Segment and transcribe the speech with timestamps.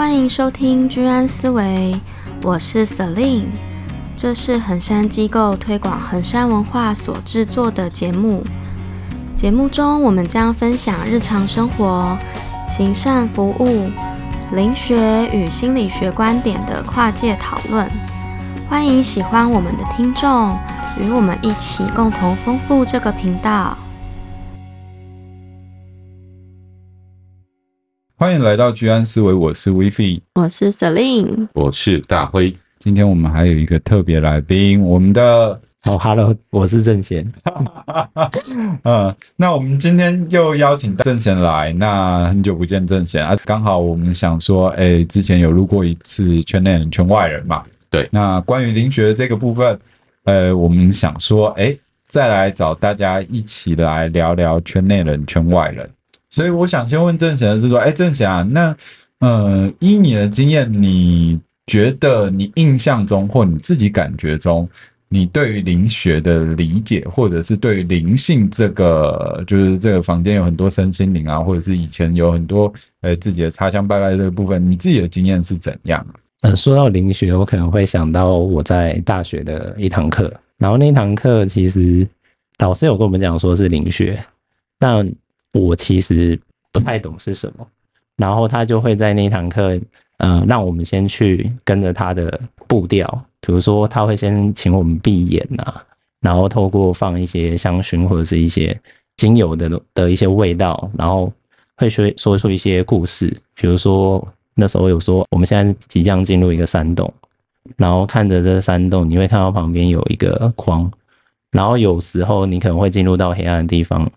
[0.00, 1.94] 欢迎收听居安思维，
[2.42, 3.48] 我是 Celine，
[4.16, 8.42] 这是衡山机构推广衡山文化所制作的节目。
[9.36, 12.16] 节目中，我们将分享日常生活、
[12.66, 13.90] 行善服务、
[14.52, 17.86] 灵学与心理学观点的跨界讨论。
[18.70, 20.56] 欢迎喜欢我们的听众
[20.98, 23.76] 与我们一起共同丰富这个频道。
[28.20, 32.54] 欢迎来到居安思维，我是 Vivi，我是 Celine，我是大辉。
[32.78, 35.58] 今天我们还有一个特别来宾，我们的。
[35.80, 37.26] 好，Hello，我是正贤。
[38.84, 48.06] 嗯， 那我们今天又邀请郑贤来，那很久不见郑贤啊，刚好我们想说，哎、欸，之前有录过一次圈内人、圈外人嘛，对。
[48.12, 49.80] 那关于灵学这个部分，
[50.24, 55.88] 呃，我们想说，哎、欸，再来找大家一起来聊聊圈内人、圈外人。
[56.30, 58.76] 所以我想先问正贤的是说，哎、欸，正贤啊，那
[59.18, 64.68] 呃，依你的经验，你觉得你印象中或你自己感觉中，
[65.08, 72.72] 你对于灵学的理解，或者是对于灵性这个，就是这个房间有很多身心灵啊，或者是以前有很多
[73.02, 76.06] 呃自己的插香拜拜这个部分，你自己的经验是怎样？
[76.42, 82.08] 嗯，说到灵学，我可能会想到我在大学的一堂课，然后那堂课其实
[82.58, 84.18] 老师有跟我们讲说是灵学，
[84.78, 85.06] 但
[85.52, 86.38] 我其实
[86.72, 87.66] 不太懂是什么，
[88.16, 89.78] 然后他就会在那堂课，
[90.18, 93.06] 嗯，让我们先去跟着他的步调。
[93.40, 95.82] 比如说，他会先请我们闭眼呐、啊，
[96.20, 98.78] 然后透过放一些香薰或者是一些
[99.16, 101.32] 精油的的一些味道，然后
[101.76, 103.34] 会说说出一些故事。
[103.54, 104.22] 比如说
[104.54, 107.12] 那时候有说，我们现在即将进入一个山洞，
[107.78, 110.88] 然后看着这山洞，你会看到旁边有一个框，
[111.50, 114.08] 然后有时候你可能会进入到黑暗的地方，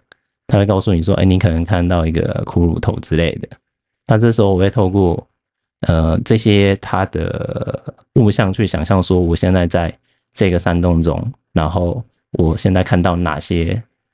[0.54, 3.50] 他会告诉你说，哎，你可能看到一个骷髅头之类的。
[4.06, 5.28] 那这时候我会透过。
[5.86, 9.94] 呃，这些他的物象去想象说，我现在在
[10.34, 12.02] 这个山洞中，然后
[12.40, 13.74] 我现在看到哪些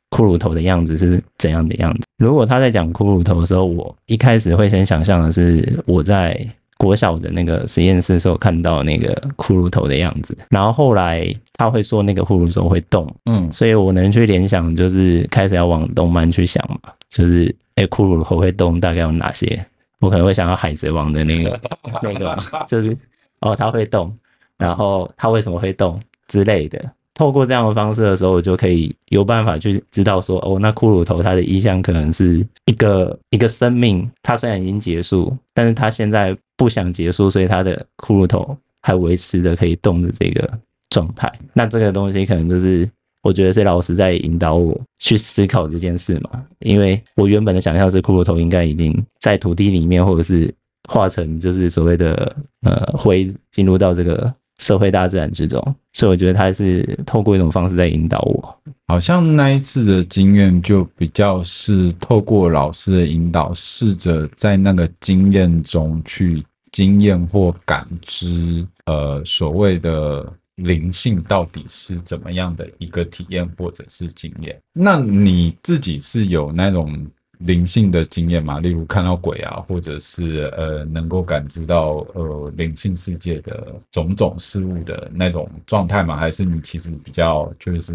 [0.09, 2.08] 骷髅头的样子是怎样的样子。
[2.18, 6.44] 如果他在讲骷髅头的时候，我一开始会先想象的是我在
[6.79, 19.63] 国小的那个实验室时候看到那个骷髅头的样子，然后后来他会说那个骷髅头会动，嗯，所以我能去联想，就是开始要往动漫去想嘛，就是哎，骷髅头会动，大概有哪些？
[20.00, 21.59] 我可能会想到海贼王的那个
[22.01, 22.95] 那个，就是
[23.41, 24.18] 哦，它会动，
[24.57, 26.81] 然后它为什么会动之类的。
[27.19, 40.50] 透过这样的方式的时候，我就可以有办法去知道说，哦，那骷髅头它的意象可能是一个一个生命，它虽然已经结束，但是它现在不想结束，所以它的骷髅头还维持着可以动的这个
[40.90, 41.30] 状态。
[41.52, 42.90] 那这个东西可能就是。
[43.22, 50.50] 我觉得是老师在引导我去思考这件事嘛，因为我原本的想象是骷髅头应该已经在土地里面，或者是
[50.88, 55.59] 化成就是所谓的呃灰，进入到这个社会大自然之中，
[55.94, 58.56] 所以我觉得他是透过一种方式在引导我。
[58.88, 70.31] 好像那一次的经验就比较是透过老师的引导，试着在那个经验中去经验或感知，呃，所谓的。
[70.59, 74.59] 灵性到底是怎么样的一个体验或者是经验？
[74.74, 77.08] 那你自己是有那种
[77.39, 78.59] 灵性的经验嘛？
[78.59, 86.16] 例如看到鬼啊，或者是呃能够感知到呃灵性世界的种种事物的那种状态嘛？
[86.16, 87.94] 还是你其实比较就是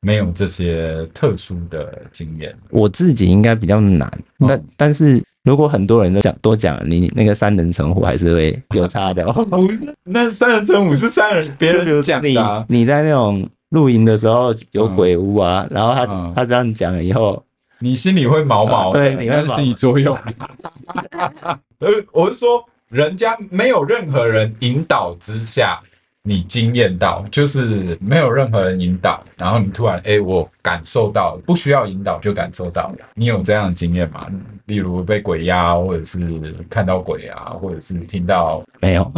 [0.00, 2.56] 没有这些特殊的经验？
[2.70, 4.10] 我自己应该比较难，
[4.46, 5.22] 但但是。
[5.46, 9.24] 如果很多人都讲多讲，你那个三人成虎还是会有差的。
[9.46, 12.66] 不是，那三人成虎是三人，别人有讲的。
[12.68, 17.40] 你在那种露营的时候有鬼屋啊，嗯、然后他、嗯、他这样讲了以后，
[17.78, 20.16] 你心里会毛毛的，对，你会心理作用。
[21.80, 25.80] 呃，我是说，人家没有任何人引导之下。
[26.28, 33.06] 你惊艳到，就是没有任何人引导，然后你突然，哎、欸，我感受到，不需要引导就感受到了。
[33.14, 34.26] 你有这样的经验吗？
[34.66, 39.12] 例如被鬼压，或者是看到鬼啊，或者是听到没有？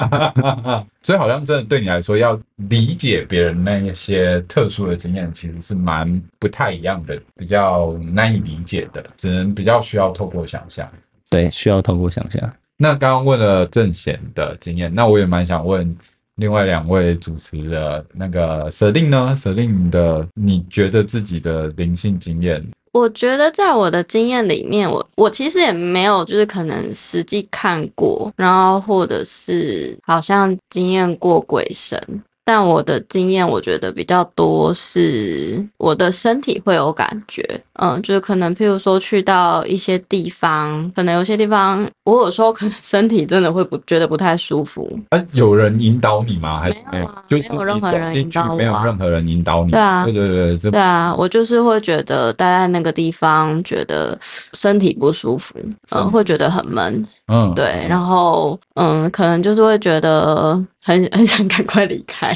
[1.02, 10.88] 所以好像真的对你来说，要理解别人那一些特殊的经验，其实是蛮不太一样的，比较难以理解的，只能比较需要透过想象。
[11.30, 12.52] 对，需要透过想象。
[12.76, 15.96] 那刚刚问了正贤的经验，那我也蛮想问。
[16.38, 22.62] 另外两位主持的那个 Celine 呢？Celine 的，你觉得自己的灵性经验？
[22.96, 32.00] 我觉得在我的经验里面，我我其实也没有，就是可能实际看过，然后或者是好像经验过鬼神，
[32.46, 37.42] 但我的经验，我觉得比较多是我的身体会有感觉，
[37.80, 44.88] 嗯，就是可能譬如说去到一些地方，可能有些地方我有时候可能身体真的会不觉得不太舒服。
[45.08, 46.60] 啊，有人引导你吗？
[46.60, 47.20] 还是没有啊？
[47.28, 49.72] 就是没有任何人引导没有任何人引导你。
[49.72, 55.58] 对啊，对对对，这对啊，我就是会觉得待在那个地方，觉得身体不舒服，
[55.90, 60.64] 嗯，会觉得很闷，嗯，对，然后嗯，可能就是会觉得。
[60.86, 62.32] 很 很想赶快离开，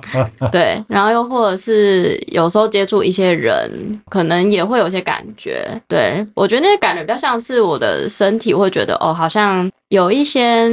[0.52, 10.68] 对，然后又或者是有时候接触一些人，可能也会有些感觉，对，我觉得那些感觉比较像是我的身体会觉得哦，好像有一些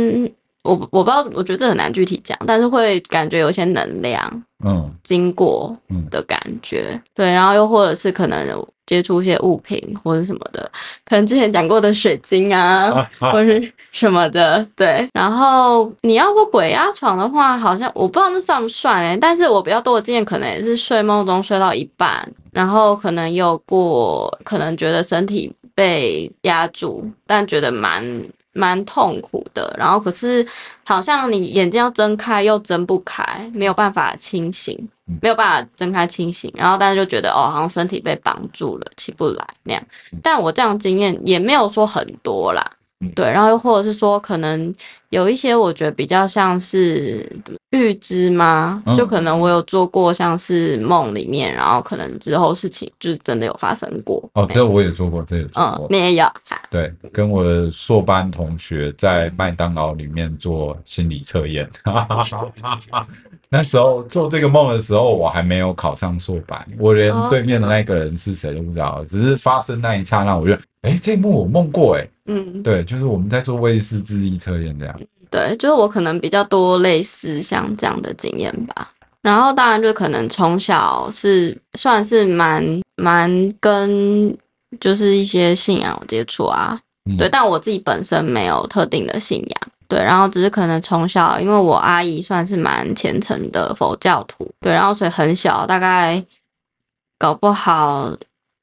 [0.64, 5.74] 我我不知道，我觉得这很难具体讲，但是会感觉有一些能量，嗯，经过
[6.10, 8.46] 的感觉，嗯、对，然后又或者是可能。
[8.92, 10.70] 接触一些物品或者什么的，
[11.06, 15.08] 可能之前讲过的水晶啊，或是什么的，对。
[15.14, 28.04] 然后你要说鬼压床的话，好像我不知道那算不算哎、欸，但是我比较多的经验可能也是睡梦中睡到一半，然后可能有过，可能觉得身体被压住，但觉得蛮。
[28.53, 30.45] 蛮痛苦的，然后可是
[30.83, 34.77] 好像你眼睛要睁开又睁不开，没有办法清醒，
[35.21, 39.83] 没有办法睁开清醒，然后大家就觉得哦，好像身体被绑住了，起不来那样。
[40.21, 42.69] 但我这样经验也没有说很多啦。
[43.15, 44.74] 对，然后又或者是说，可能
[45.09, 47.27] 有一些我觉得比较像是
[47.71, 48.83] 预知吗？
[48.98, 54.24] 就可能我有做过，像是梦里面，然后可能之后事情就是真的有发生过。
[54.33, 55.88] 哦，这我也做过，这也做过。
[55.88, 56.25] 嗯，你也有。
[56.69, 61.69] 对，跟我的硕班同学在麦当劳里面做心理测验。
[63.50, 72.07] 那时候做这个梦的时候，我还没有考上硕班，我连对面的那个人是谁都不知道，只是发生那一刹那，我觉得，哎，这一幕我梦过，哎。
[72.33, 75.00] 嗯，对，就是我们在做威士智力测验这样。
[75.30, 78.92] 对，就是我可能比较多类似像这样的经验吧。
[79.22, 83.30] 然后当然就可能从小是算是蛮蛮
[83.60, 84.36] 跟
[84.80, 86.80] 就是一些信仰有接触啊。
[87.10, 89.72] 嗯、对，但我自己本身没有特定的信仰。
[89.88, 94.50] 对，然后只是可能从小，因为我阿姨算是蛮虔诚的佛教徒。
[94.62, 96.24] 对，然后所以很小，大概
[97.18, 98.16] 搞不好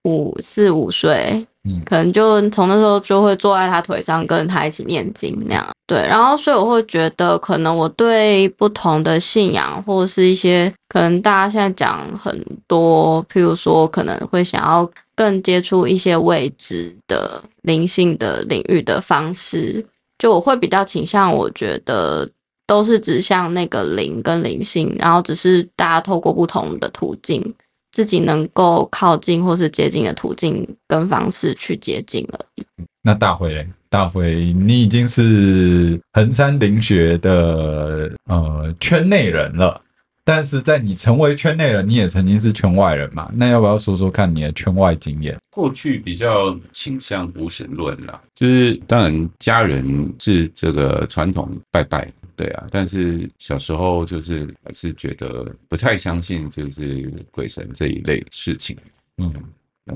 [0.04, 1.46] 五四五岁。
[1.84, 19.84] 可能就从那时候就会坐在他腿上跟他一起念经那样，对，然后所以我会觉得，可能我对不同的信仰或者是一些可能大家现在讲很多，譬如说可能会想要更接触一些未知的灵性的领域的方式，
[20.18, 22.28] 就我会比较倾向，我觉得
[22.66, 27.54] 都是指向那个灵跟灵性，然后只是大家透过不同的途径。
[27.90, 32.64] 自己能够靠近或是接近的途径跟方式去接近而已。
[33.02, 33.66] 那大辉嘞？
[33.90, 39.80] 大辉，你已经是衡山灵学的呃圈内人了，
[40.22, 43.30] 但是在你成为圈内人，你也曾经是圈外人嘛？
[43.34, 45.34] 那要不要说说看你的圈外经验？
[45.50, 52.12] 过去比较倾向无神论啦，就是当然家人是这个传统拜拜。
[52.38, 58.76] 对啊，但是小时候就是还是觉得不太相信，就是鬼神这一类事情。
[59.16, 59.34] 嗯，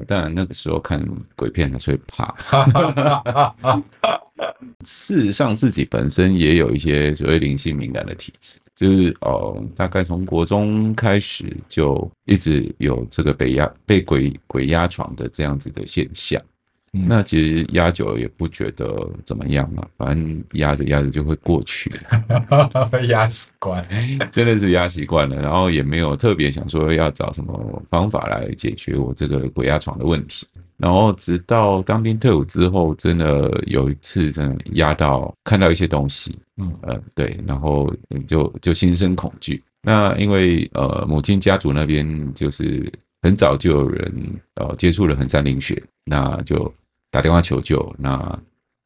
[0.08, 1.00] 当然那个时候看
[1.36, 2.34] 鬼片还是会怕。
[4.84, 16.42] 事实上，自己本身也有一些所谓灵性敏感的体质，就是哦，大概从国中开始就一直有这个被压、被鬼鬼压床的这样子的现象。
[16.94, 21.90] 那其实压久了也不觉得怎么样嘛，反正压着压着就会过去
[23.08, 23.82] 压习惯，
[24.30, 30.46] 真的是压习惯了，然后也没有特别想说要找什么方法来解决我这个鬼压床的问题。
[30.76, 37.90] 然后直到当兵退伍之后，真的有一次真的压到看到一些东西，嗯呃对，然后
[38.26, 39.62] 就就心生恐惧。
[39.82, 42.86] 那因为呃母亲家族那边就是
[43.22, 44.12] 很早就有人
[44.56, 46.70] 呃接触了衡山灵学，那就。
[47.12, 48.42] 打电话求救，那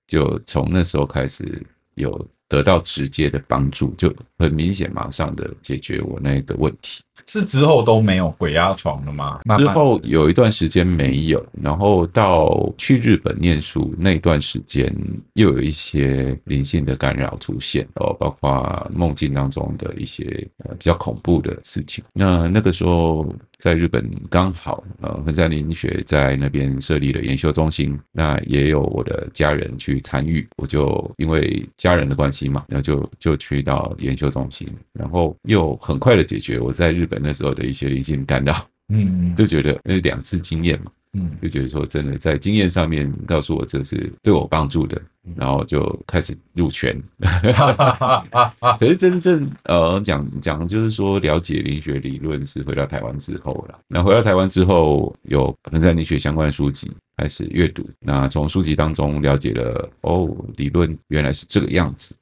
[0.09, 1.65] 就从那时候开始
[1.95, 7.01] 有得到直接的帮助，就很明显，马上的解决我那个问题。
[7.27, 9.41] 是之后都没有鬼压床了吗？
[9.59, 14.95] 之后有一段时间没有，然后到去日本念书那段时间，
[15.35, 20.25] 又有一些灵性的干扰出现哦，包括梦境当中的一些
[20.65, 22.05] 呃比较恐怖的事情。
[22.15, 23.27] 那那个时候
[23.59, 37.21] 在日本刚好呃衡山灵学在那边设立了研修中心，那也有我的家人去参与，我就因为家人的关系嘛，然后就就去到研修中心，然后又很快的解决我在日本。
[37.23, 45.01] 那时候的一些灵性干扰，嗯，就觉得那两次经验嘛，嗯，就觉得说真的在经验上面告诉我这是对我帮助的，
[45.35, 46.97] 然后就开始入圈。
[48.79, 53.79] 可是真正呃讲讲就是说了解灵学理论是回到台湾之后了。
[53.89, 62.15] 那回到台湾之后，有衡山灵学相关的书籍开始阅读，那从书籍当中了解了哦，理论原来是这个样子。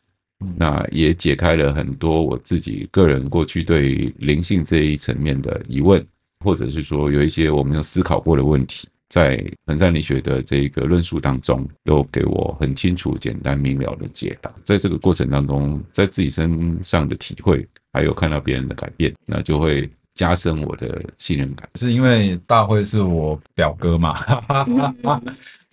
[0.56, 6.04] 那也解开了很多我自己个人过去对灵性这一层面的疑问，
[6.44, 14.52] 或者是说有一些我没有思考过的问题，在衡山理学的这个论述当中，都给我很清楚、简单明了的解答。
[14.64, 21.68] 在这个过程当中，在自己身上的体会，还有看到别人的改变，那就会加深我的信任感。
[21.76, 24.24] 是因为大会是我表哥嘛？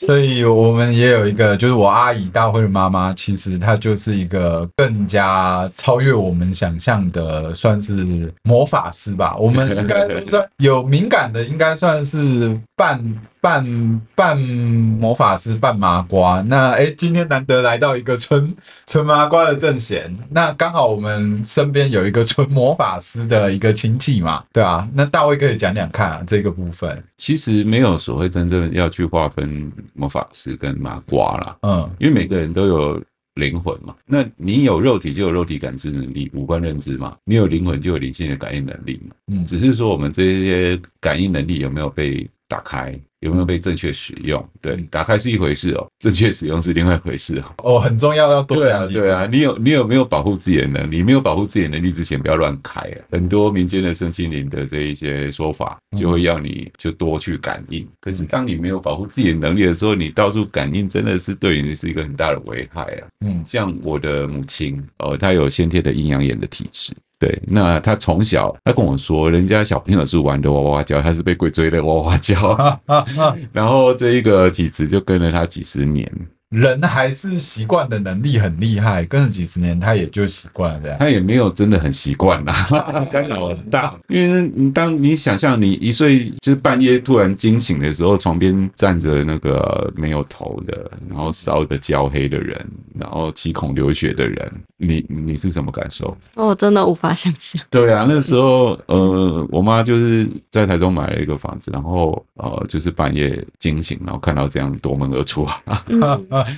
[0.05, 9.35] 所以我们也有一个，就是我阿姨大辉的妈妈，其实她就是一个更加超越我们想象的，算是魔法师吧。
[9.37, 12.99] 我们应该算有敏感的，应该算是半
[13.41, 16.43] 半半魔法师，半麻瓜。
[16.47, 18.55] 那哎，今天难得来到一个纯
[18.85, 24.87] 纯麻瓜的正贤，那刚好我们身边有一个纯魔法师的一个亲戚嘛，对啊。
[24.93, 29.71] 那大卫可以讲讲看啊，这个部分其实没有所谓真正要去划分。
[29.93, 33.01] 魔法师跟麻瓜啦，嗯，因为每个人都有
[33.35, 42.99] 灵魂嘛，那你有肉体就有肉体感知能力、五官认知嘛，你有灵魂就有灵性的感应能力嘛，嗯，只是说我们这些感应能力有没有被打开？
[43.21, 44.43] 有没有被正确使用？
[44.61, 47.53] 对，打开是一回事哦，正确使用是另外一回事哦。
[47.63, 49.27] 哦，很重要，要多对啊，对啊。
[49.31, 51.01] 你有你有没有保护自己的能力？
[51.03, 52.97] 没有保护自己的能力之前，不要乱开啊。
[53.11, 57.87] 很多民间的身心灵的这一些说法，就会要你就多去感应。
[57.99, 63.07] 可是当你没有保护自己的能力的时候，你到处感应，真的是对你是一个很大的危害啊。
[63.23, 66.91] 嗯，像我的母亲，呃，她有先天的阴阳眼的体质。
[67.21, 72.81] 对，那他从小他跟我说，人家小朋友是玩的哇哇叫，他是被鬼追的哇哇叫，
[73.53, 76.11] 然后这一个体质就跟了他几十年。
[76.51, 80.97] 人还是习惯的能力很厉害，跟了几十年，他也就习惯了这样。
[80.99, 82.67] 他也没有真的很习惯啦，
[83.09, 83.95] 干扰很大。
[84.09, 92.59] 因为你当你想象你一岁就是半夜突然惊醒的时候，床边站着那个没有头的，然后烧的焦黑的人，
[92.99, 96.17] 然后七孔流血的人，你你是什么感受？
[96.35, 97.63] 我真的无法想象。
[97.69, 105.81] 对啊，那时候呃，我妈就是在台中买了一个房子，然后呃，就是半夜惊醒，然后看到这样夺门而出啊。
[105.87, 106.01] 嗯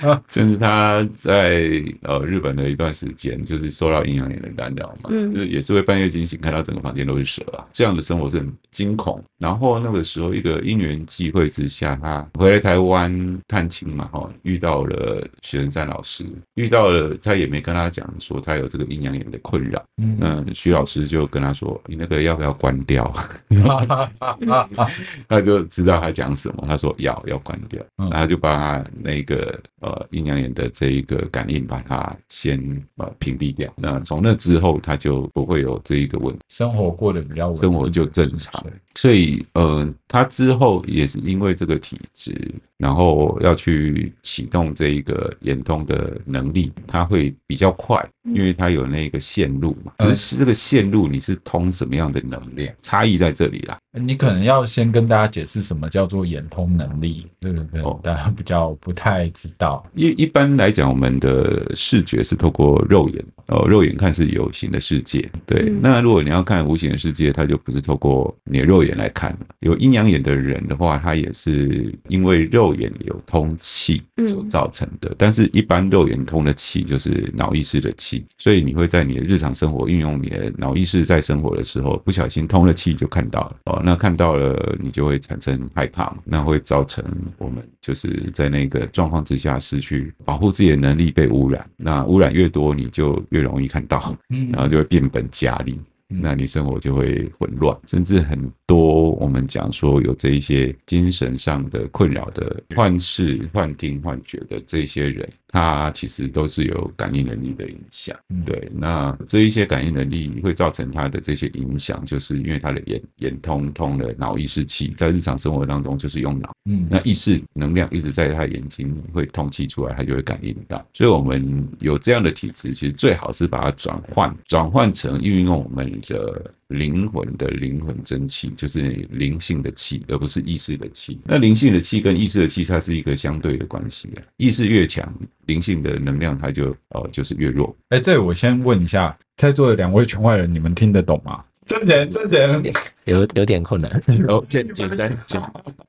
[0.28, 9.22] 甚至他在呃日本的一段时间，就是受到阴阳眼的干扰嘛，嗯，就是也是会半夜惊醒，看到整个房间都是蛇啊，这样的生活是很惊恐。
[9.38, 16.24] 然后那个时候一个因缘际会之下，他回来台湾探亲嘛，哈，遇到了许衡山老师，
[16.54, 23.12] 遇到了他也没跟他讲说他有这个阴阳眼的困扰，嗯，徐老师就跟他说，你那个要不要关掉？
[25.28, 29.60] 他就知道他讲什么，他说要要关掉，然后就把他那个。
[29.84, 32.58] 呃，阴阳眼的这一个感应，把它先
[32.96, 33.70] 呃屏蔽掉。
[33.76, 38.64] 那从那之后，他就不会有这一个问题，生活过得比较稳，生活就正常。
[38.94, 42.34] 所以，呃，他之后也是因为这个体质。
[42.78, 48.04] 然后要去启动这一个眼通的能力，它会比较快，
[48.34, 49.92] 因为它有那个线路嘛。
[49.98, 52.74] 可是这个线路你是通什么样的能量？
[52.82, 53.78] 差异在这里啦。
[53.96, 59.86] 你可能要先跟大家解释什么叫做眼通能力，这个可能大家比较不太知道。
[59.94, 65.30] 一一般来讲，我们的视觉是透过肉眼，哦，肉眼看是有形的世界。
[65.46, 69.36] 对，那如果你要看无形的世界，它就不是透过你的肉眼来看。
[69.60, 72.63] 有阴阳眼的人的话，他也是因为肉。
[72.64, 83.56] 肉眼有通气所造成的，但是一般肉眼通的气就是脑意识的气，所以你会在你的日常生活运用你的脑意识在生活的时候，不小心通了气就看到了。
[83.66, 87.04] 哦，那看到了你就会产生害怕，那会造成
[87.36, 94.16] 我们就是在那个状况之下失去保护自己的能力被污染，那污染越多你就越容易看到，
[94.50, 95.78] 然后就会变本加厉。
[96.20, 105.28] 那你生活就会混乱，甚至很多我们讲说有这一些精神上的困扰的幻视、幻听、幻觉的这些人。
[105.54, 108.68] 它其实都是有感应能力的影响，对。
[108.74, 120.84] 那这一些感应能力会造成它的这些影响，就是因为它的眼眼通通了脑意识气，在日常生活当中就是用脑，嗯，那意识能量一直在他眼睛会通气出来，它就会感应到。
[120.92, 126.50] 所以我们有这样的体质，其实最好是把它转换，转换成运用我们的。
[126.68, 131.18] 灵魂的灵魂真气，就是灵性的气，而不是意识的气。
[131.24, 134.22] 那灵性的气跟意识的气，它是一个相对的关系啊。
[134.36, 135.12] 意识越强，
[135.46, 137.76] 灵性的能量它就呃就是越弱。
[137.90, 141.44] 哎，这我先问一下，在座的两位圈外人，你们听得懂吗？
[141.66, 142.62] 挣钱挣钱
[143.04, 143.90] 有有点困难。
[144.28, 145.42] 哦，简简单简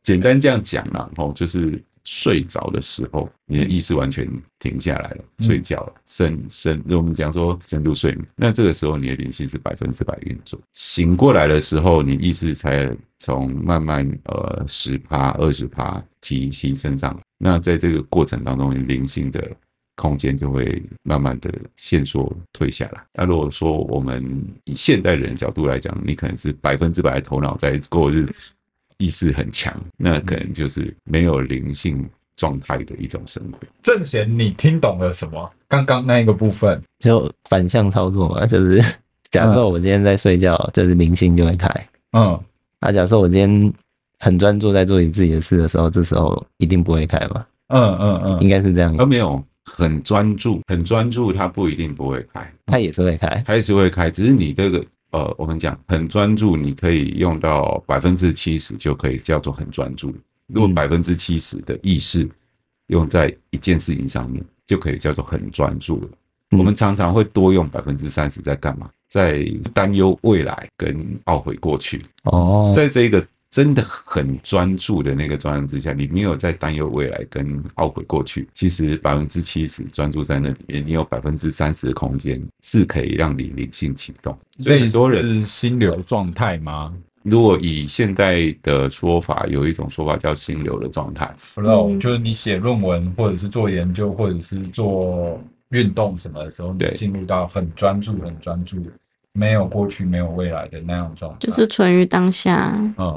[0.04, 1.82] 简单这样讲啦，哦，就是。
[2.06, 4.26] 睡着的时候，你的意识完全
[4.60, 8.26] 停下来了，嗯、睡觉了，深深，我们讲说深度睡眠。
[8.36, 10.60] 那这个时候，你的灵性是百分之百运作。
[10.72, 17.20] 醒过来的时候，你意识才从慢慢呃十趴、二十趴提提升上来。
[17.38, 19.52] 那在这个过程当中，你灵性的
[19.96, 23.04] 空间就会慢慢的线缩退下来。
[23.14, 24.24] 那如果说我们
[24.66, 28.54] 以现代人的角度来讲，你可能是百分之百的头脑在过日子。
[28.98, 33.60] 意识很强，那可能就是没有灵性状态的一种生活。
[33.84, 35.52] 正贤，你听懂了什么？
[35.68, 38.82] 刚刚那一个部分就反向操作嘛，就是
[39.32, 41.68] 假设我今天在睡觉，嗯、就是灵性就会开。
[42.12, 42.40] 嗯，
[42.80, 43.74] 那假设我今天
[44.20, 47.48] 很专注在做你自己的事的时候，这时候一定不会开吧？
[47.68, 48.96] 嗯嗯嗯，应该是这样。
[48.98, 54.82] 而没有很专注，很专注，它不一定不会开，它也是会开，它也是会开，只是你这个。
[55.12, 60.14] 呃，我们讲很专注，你可以用到百分之七十就可以叫做很专注。
[60.48, 62.30] 如果百分之七十的意识
[62.88, 66.08] 用在一件事情上面，就可以叫做很专注了。
[66.52, 68.90] 我们常常会多用百分之三十在干嘛？
[69.10, 72.02] 在担忧未来跟懊悔过去。
[72.24, 73.26] 哦，在这个。
[73.56, 78.46] 真的很专注的那个状态之下，你没有在担忧未来跟懊悔过去。
[78.54, 84.38] 其实百分之七十专注在那里面，你有百分之三十的空间是可以让你灵性启动。
[84.60, 86.94] 所以很多人是心流状态吗？
[87.24, 98.86] 如果以现在的说法，有一种说法叫心流的状态，flow，就是你写论文或者是做研究或者是做运动什么的时候，你进入到很专注、很专注。
[99.38, 102.74] 没有过去，没有未来的那样状态，就是存于当下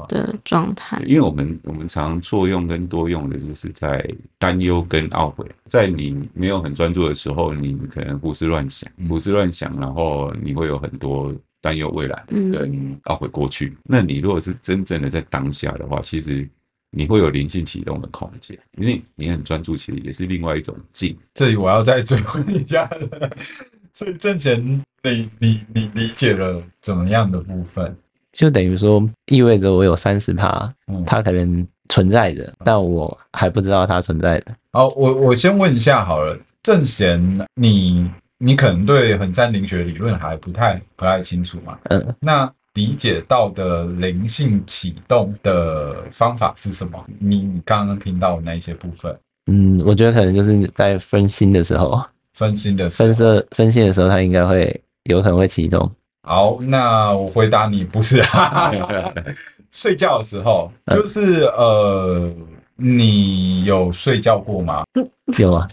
[0.09, 1.01] 的状态。
[1.05, 4.05] 因为我们我们常作用跟多用的，就是在
[4.37, 5.45] 担忧跟懊悔。
[5.65, 13.77] 在你没有很专注的时候，你可能胡思乱想，胡思乱想，然后你会有很多担忧未来跟懊悔过去。
[13.83, 16.45] 那你如果是真正的在当下的话，其实
[16.91, 21.17] 你会有灵性启动的空间，因为你很专注，其实也是另外一种静。
[21.33, 22.89] 这里我要再追问一下，
[23.93, 24.81] 所以正贤。
[25.01, 27.95] 你你你理解了怎么样的部分？
[28.33, 30.69] 就等于说，意味着我有三十趴，
[31.05, 34.47] 它可能存在着，但我还不知道它存在的。
[34.73, 41.79] 好，我我先问一下好了，正贤，你你可能对横山灵学理论还不太不太清楚嘛？
[41.85, 47.01] 嗯，那理解到的灵性启动的方法是什么？
[47.19, 49.17] 你你刚刚听到的那一些部分？
[49.49, 52.03] 嗯，我觉得可能就是在分心的时候，
[52.39, 54.81] 分心的时候，分色分心的时候，它应该会。
[55.05, 55.89] 有可能会启动。
[56.27, 58.21] 好，那我回答你不是，
[59.71, 62.31] 睡觉的时候就是呃，
[62.75, 64.83] 你有睡觉过吗？
[65.39, 65.67] 有啊，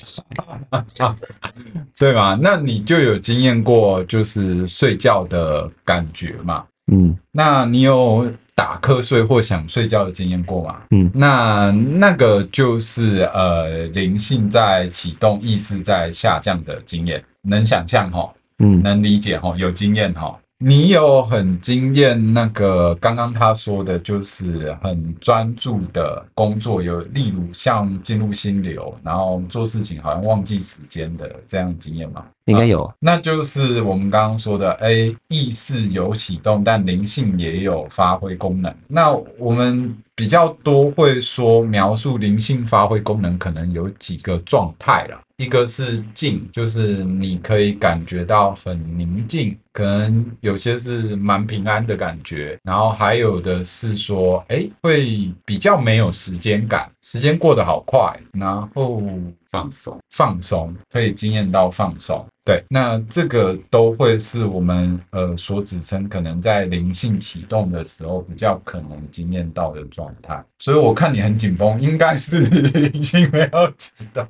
[1.98, 2.38] 对吗？
[2.40, 6.64] 那你就有经验过就是睡觉的感觉嘛？
[6.90, 8.26] 嗯，那你有
[8.56, 10.76] 打瞌睡或想睡觉的经验过吗？
[10.90, 18.32] 嗯，那那个就是呃，灵性在启动，意识在下降的经验，能想象哈？
[18.58, 20.34] 嗯，能理解哈，有经验哈。
[20.58, 32.24] 你有很惊艳那个刚刚他说的，就是很专注的工作，有例如像进入心流，然后做事情好像忘记时间的这样经验吗？
[32.46, 38.72] 应该有、那就是我们刚刚说的，哎、欸，意识有启动，但灵性也有发挥功能。
[38.86, 45.20] 那我们比较多会说描述灵性发挥功能，可能有几个状态啦。
[45.38, 52.56] 一个是静，就是你可以感觉到很宁静，可能有些是蛮平安的感觉。
[52.62, 58.18] 然后还有的是说，哎，会比较没有时间感，时间过得好快。
[58.32, 59.02] 然后
[59.50, 62.24] 放松，放松，可以惊艳到放松。
[62.46, 70.40] 对，那这个都会是我们呃所指称可能在灵性启动的时候比较可能经验到的状态。
[70.60, 72.46] 所以我看你很紧绷，应该是
[72.78, 74.24] 灵性没有启动。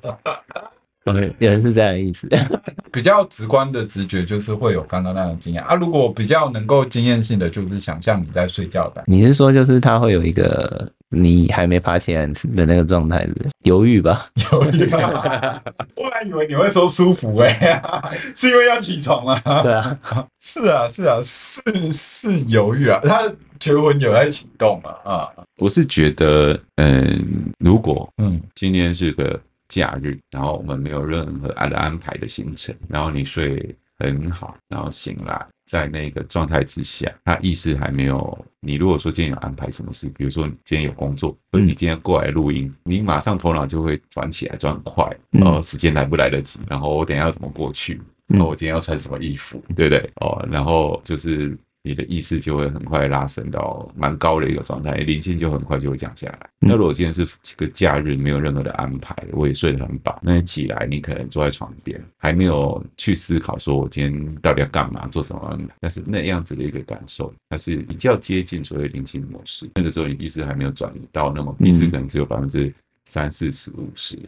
[1.13, 2.27] 对，有人是这样的意思。
[2.91, 5.75] 比较直观的直觉就是会有刚刚那种经验啊。
[5.75, 9.03] 如果比较能够经验性的，就是想象你在睡觉的。
[9.05, 13.27] 你是说，就是他会有一个你还没爬起来的那个状态，
[13.63, 14.27] 犹豫吧？
[14.51, 15.61] 犹豫啊。
[15.95, 17.81] 我还以为你会说舒服哎、欸，
[18.33, 19.61] 是因为要起床啊？
[19.61, 19.99] 对啊，
[20.39, 22.99] 是啊，是啊，是是犹豫啊。
[23.03, 23.21] 他
[23.59, 25.29] 觉魂有在启动啊啊！
[25.57, 29.39] 我是觉得，嗯，如果嗯今天是个。
[29.67, 38.45] 假日，然后我们没有任何安的安排的行程，然后你睡很好，然后醒来，在那个状态之下，他意识还没有。
[38.59, 50.09] 你如果说今天有安排什么事，比如说你今天有工作，或者你今天过来录音，你马上头脑就会转起来，转很快，然后时间来不来得及，然后我等一下要怎么过去，然后我今天要穿什么衣服，对不对？
[50.15, 56.49] 哦，然后就是你的意识就会很快拉升到蛮高的一个状态，灵性就很快就会降下来。
[56.59, 69.69] 那如果今天是个假日，没有任何的安排，我也睡得很饱，那你起来你可能坐在床边，还没有去思考说我今天到底要干嘛、做什么，但是那样子的一个感受，它是比较接近所谓灵性模式。
[69.75, 72.73] 那个时候你意识还没有转移到那么，意识可能只有百分之
[73.05, 74.19] 三四十五十。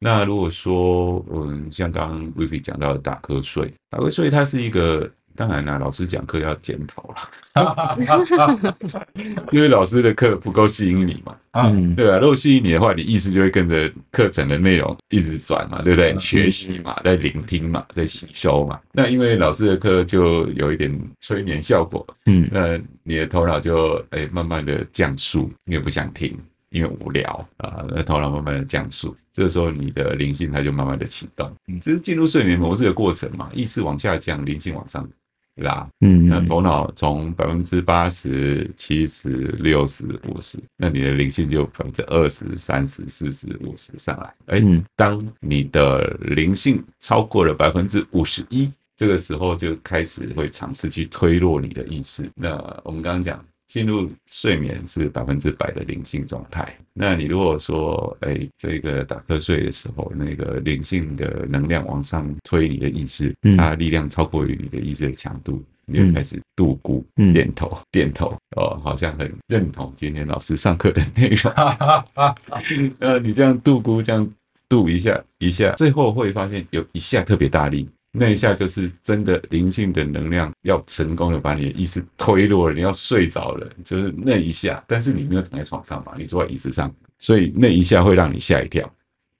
[0.00, 5.08] 那如果说，嗯，像刚刚 Vivi 讲到的打瞌睡，打瞌睡它是一个。
[5.36, 8.76] 当然啦，老师讲课要检讨了，
[9.50, 12.18] 因为老师的课不够吸引你嘛，嗯，对吧？
[12.18, 16.16] 如果吸引你的话，你意识就会跟着课程的内容一直转嘛，对不对？
[16.18, 18.78] 学习嘛，在聆听嘛，在吸收嘛。
[18.92, 26.38] 那因为老师的课就有一点催眠效果，嗯，那你的头脑就哎、欸、慢慢的降速，你也不想听，
[26.70, 35.04] 因为无聊啊，那头脑慢慢的降速，这个时候你的灵性它就慢慢的启动，嗯，这是进入睡眠模式的过程嘛，意识往下降，灵性往上。
[35.56, 39.28] 啦，嗯，那头脑从百分之八十、七十、
[39.60, 44.34] 六十、五十，那你的灵性就百分之二十、三十、四十、五十上来。
[44.46, 52.30] 哎、欸，当你的灵性超过了百分之五十一，这个时候就开始会尝试去推落你的意识。
[52.34, 53.44] 那我们刚刚讲。
[53.74, 56.64] 进入睡眠是百分之百的灵性状态。
[56.92, 71.52] 那你如果说，哎、欸，这个打瞌睡的时候，那个灵性的能量往上推你的意识，它的力量超过于你的意识的强度，你就开始度咕，点头，点头，哦，好像很认同今天老师上课的内容。
[73.00, 74.32] 呃，你这样度咕，这样
[74.68, 77.88] 度一下一下，最后会发现有一下特别大力。
[78.16, 84.82] 那一下就是真的灵性的能量要成功的把你的意识推落了，你要睡着了，就是那一下。
[84.86, 88.88] 但是你没有躺在床上嘛，你坐在椅子上，所以那一下会让你吓一跳，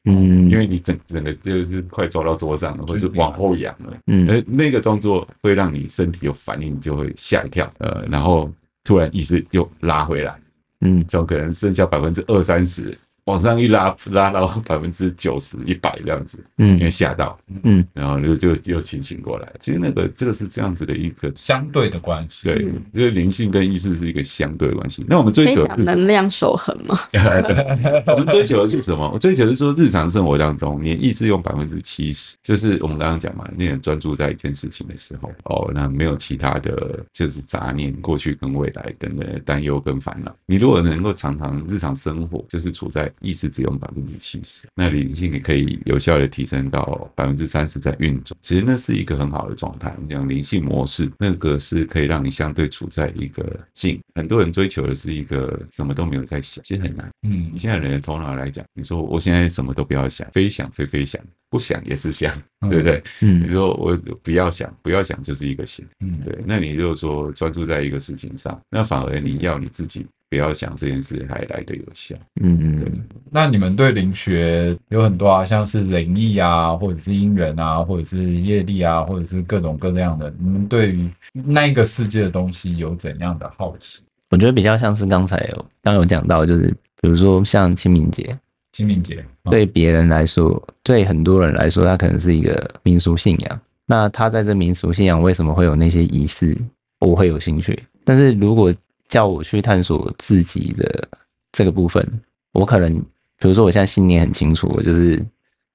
[0.07, 10.37] 嗯，因为你整整个就是快撞到桌上了，或是往后仰了，嗯，而那个动作会让你身体有反应，就会吓一跳，呃，然后突然意识又拉回来，
[10.81, 12.93] 嗯，总可能剩下百分之二三十。
[13.27, 19.51] 往上一拉，拉到 百分之九十、一百这样子，嗯，因为吓到，嗯，然后就就又清醒过来。
[19.59, 22.57] 其实那个这个是这样子的一个相对的关系，对，
[22.93, 25.05] 因为灵性跟意识是一个相对的关系。
[25.09, 26.99] 那我们追求能量守恒嘛？
[28.09, 29.11] 我们追求的是什么？
[29.13, 40.35] 我追求的是说，日常生活当中，你意识用百分之七十，就是我们刚刚讲嘛，你很专注在一件事情的时候，哦，那没有其他的就是杂念，过去跟未来等等担忧跟烦恼。
[40.47, 48.37] 你如果能够常常日常生活就是处在意识只用百分之七十，那灵性也可以有效的提升到百分之三十在运作。
[48.41, 49.93] 其实那是一个很好的状态。
[49.97, 54.01] 我们讲灵性模式，那个是可以让你相对处在一个静。
[54.15, 57.09] 很多人追求的是一个什么都没有在想，其实很难。
[57.23, 62.35] 嗯，你现在人的头脑来讲，你说我现在什么都不要想，非想非非想，不想也是想，
[62.69, 63.03] 对不对？
[63.21, 65.85] 嗯，你说我不要想，不要想就是一个想。
[66.01, 66.39] 嗯，对。
[66.47, 70.07] 那你如果说专注在一个事情上，那反而你要你自己。
[70.35, 72.13] 不要想这件事还来得有效。
[72.41, 72.91] 嗯嗯，对。
[73.31, 80.35] 那你们对灵学有很多啊，像是灵异啊，或者是因缘啊，或者是业力啊，或者是各种各样的。
[80.41, 84.03] 你们对于那个世界的东西有怎样的好奇？
[84.31, 86.63] 我觉得比较像是刚才有刚有讲到，就是
[87.01, 88.37] 比如说像清明节，
[88.73, 93.61] 清明节对别人来说，对很多人来说，它可能是一个民俗信仰。
[93.87, 96.57] 那他在这民俗信仰为什么会有那些仪式？
[96.99, 97.81] 我会有兴趣。
[98.07, 98.73] 但是如果
[99.09, 101.09] 叫我去探索自己的
[101.53, 102.07] 这个部分，
[102.53, 102.93] 我可能，
[103.39, 105.25] 比如说，我现在信念很清楚，我就是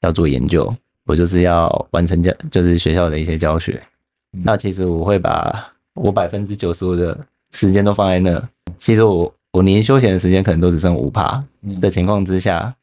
[0.02, 0.74] 要做研究，
[1.06, 3.82] 我就是要完成教，就是学校的一些教学。
[4.44, 7.18] 那其实我会把我百分之九十五的
[7.52, 8.50] 时间都放在那。
[8.78, 11.44] 其实我我连休闲的时间可能都只剩五趴
[11.82, 12.74] 的情况之下，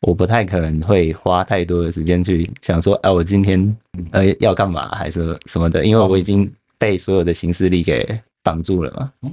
[0.00, 3.76] 我不太可能会花太多的时间去想说，哎，我今天
[4.10, 9.32] 呃要干嘛还是什么的，因为我已经被所有的形式力给绑住了嘛。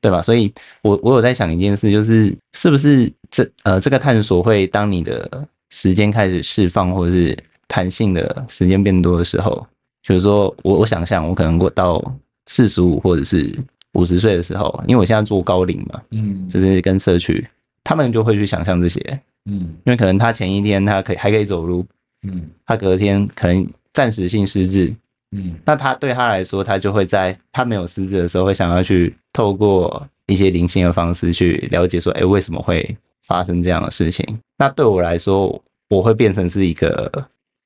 [0.00, 0.22] 对吧？
[0.22, 9.66] 所以我我有在想一件事，就是是不是这呃这个探索会当你的时间开始释放，或者是弹性的时间变多的时候，
[10.06, 12.00] 比如说我我想象我可能过到
[12.46, 13.52] 四十五或者是
[13.94, 17.44] 五十岁的时候，因为我现在做高龄嘛，嗯，就是跟社区，
[17.82, 19.00] 他们就会去想象这些，
[19.46, 21.84] 嗯，因为可能他前一天他可以还可以走路，
[22.22, 24.94] 嗯，他隔天可能暂时性失智。
[25.32, 34.24] 嗯，那他对他来说，他就会在他没有失智的时候，会想要去透过一些灵性的方式去了解说，哎，为什么会发生这样的事情？
[34.56, 37.12] 那对我来说，我会变成是一个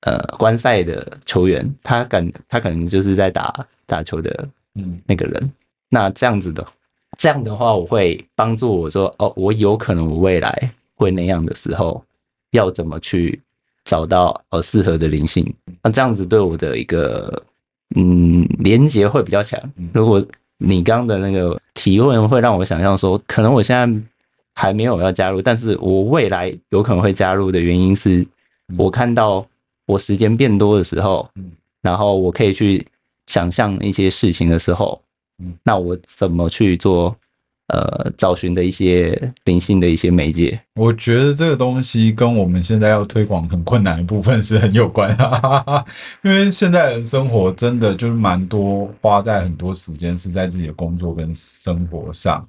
[0.01, 5.41] 呃观赛的球员，他敢他可能就是在打打球的嗯那个人。
[5.41, 5.53] 嗯、
[5.89, 6.67] 那这样子的
[7.17, 12.03] 这样的话，我会帮助我说，哦，我有可能我未来会那样的时候，
[12.51, 13.41] 要怎么去
[13.85, 15.55] 找到呃适合的灵性？
[15.85, 17.45] 那这样子对我的一个。
[17.97, 19.61] 嗯，连接会比较强。
[19.93, 20.25] 如果
[20.63, 24.01] 你刚的那个提问会让我想象说，可能我现在
[24.55, 28.27] 还没有要加入，但是我未来有可能会加入的原因是，
[28.77, 29.47] 我看到
[29.87, 31.27] 我时间变多的时候，
[31.81, 32.87] 然后我可以去
[33.27, 35.01] 想象一些事情的时候，
[35.63, 37.17] 那我怎么去做？
[37.73, 45.17] 呃，找寻的一些灵性的一些媒介，我觉得这个东西跟我们现在要推广很困难的部分是很有关。
[45.17, 45.87] 的，
[46.23, 52.45] 因为现在人生活真的就是蛮多花在很多时间是在自己的工作跟生活上。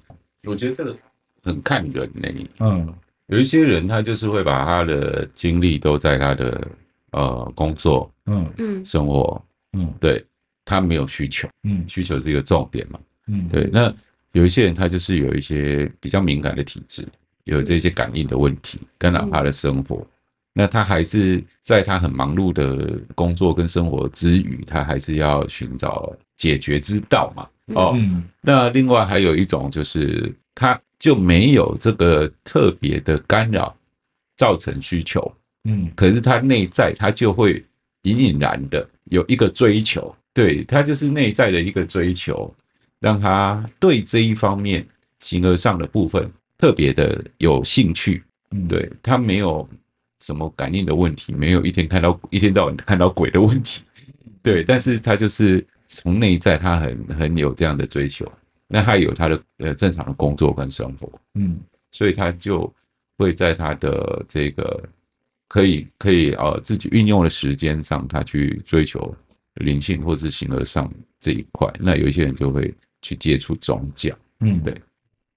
[0.48, 0.96] 我觉得这个
[1.44, 2.46] 很看人呢、欸。
[2.58, 2.92] 嗯，
[3.28, 6.66] 有一些人他就是会把他的精力都在他的
[7.12, 8.50] 呃工作，嗯。
[8.58, 9.40] 嗯，生活，
[9.74, 10.24] 嗯，对，
[10.64, 13.94] 他没有需求，嗯，需求是一个重点嘛，嗯，对，那。
[14.32, 17.06] 有一些人，他就是有一些比较敏感的体质，
[17.44, 20.06] 有这些感应的问题，干扰他的生活。
[20.54, 27.48] 那他还是在他很忙碌的工作跟生活之余，他还是要寻找解决之道嘛。
[27.74, 27.98] 哦，
[28.42, 33.74] 那另外还有一种就是，他就没有这个特别的干扰
[34.36, 37.64] 造成需求，嗯，可是他内在他就会
[38.02, 42.54] 隐隐然的有一个追求，对，他就是内在的一个追求。
[43.02, 44.86] 让他对这一方面
[45.18, 49.68] 形而上的部分特别的有兴趣，嗯，对，他没有
[50.20, 53.82] 什么感应的问题，没有一天看到一天到晚看到鬼的问题，
[54.40, 58.24] 对，但是他就是从内在他很很有这样的追求，
[58.68, 61.58] 那他有他的呃正常的工作跟生活，嗯，
[61.90, 62.72] 所以他就
[63.18, 64.88] 会在他的这个
[65.48, 69.12] 可以可以呃自己运用的时间上，他去追求
[69.54, 70.88] 灵性或是形而上
[71.18, 72.72] 这一块，那有一些人就会。
[73.02, 74.80] 去接触宗教，嗯，对，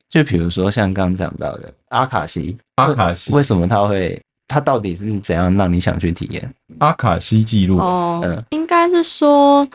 [0.08, 3.34] 就比如说像刚刚讲到的阿卡西，阿卡西。
[3.34, 6.54] 为什么他会，他到底是怎样让你想去体验？
[6.80, 7.80] 阿卡西记录？
[7.80, 9.68] 哦，嗯、应该是说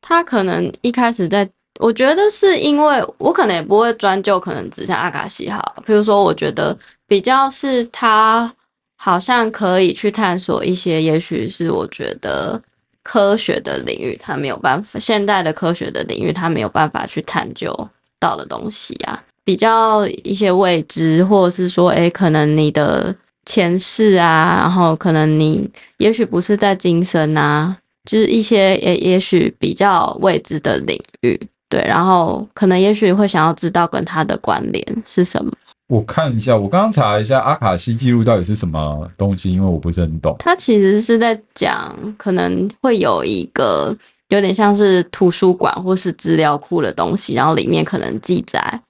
[0.00, 8.52] 他可能一开始在，我觉得是因为我可能也不会专就可能指向阿卡西哈，比如说我觉得比较是他
[8.96, 12.60] 好像可以去探索一些，也许是我觉得。
[13.02, 17.74] 科学的领域，他没有办法；现代的科学的领域，他没有办法去探究
[18.18, 23.14] 到的东西啊，比较一些未知，或者是说，诶，可能你的
[23.46, 35.50] 前世啊，然后可能你也许不是在今生啊，就是一些也也许比较未知的领域，对，然后可能也许会想要知道跟他的关联是什么。
[35.90, 40.36] 我看一下，我刚刚查一下阿卡西记录到底是什么东西，因为我不是很懂。
[40.38, 43.92] 它其实是在讲，可能会有一个
[44.28, 48.80] 有点像是图书馆或是资料库的东西，然后里面可能记载，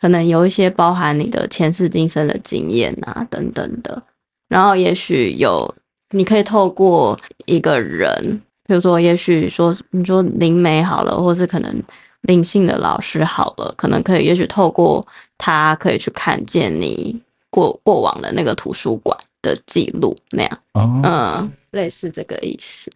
[0.00, 4.02] 可能有一些包含你的前世今生的经验啊等等的，
[4.48, 5.72] 然后也许有
[6.10, 11.80] 你可以透过一个人，比如说也许说你说灵媒好了，或是可能。
[12.22, 15.06] 灵性的老师好了，可能可以，也许透过
[15.38, 17.18] 他可以去看见你
[17.50, 22.90] 过过往的那个图书馆的记录那样，哦、嗯，类似这个意思。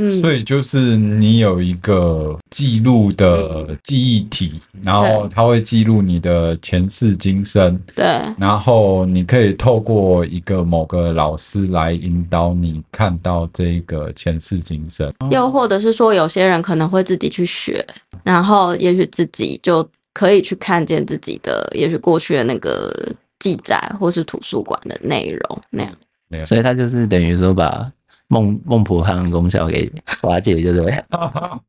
[0.00, 7.78] 嗯，所以就是你有一个记录的记忆体，嗯、然后它会记录你的前世今生。
[7.94, 8.04] 对，
[8.38, 15.12] 然后你可以透过一个某个老师来引导你看到这个前世今生。
[15.30, 17.84] 又或者是说，有些人可能会自己去学，
[18.24, 22.90] 然后也许自己就可以去看见自己的，也许过去的那个
[23.38, 25.92] 记载，或是图书馆的内容那样。
[26.28, 27.92] 没有，所以他就是等于说把。
[28.32, 29.90] 孟孟婆汤功效给
[30.22, 31.04] 瓦解，就对，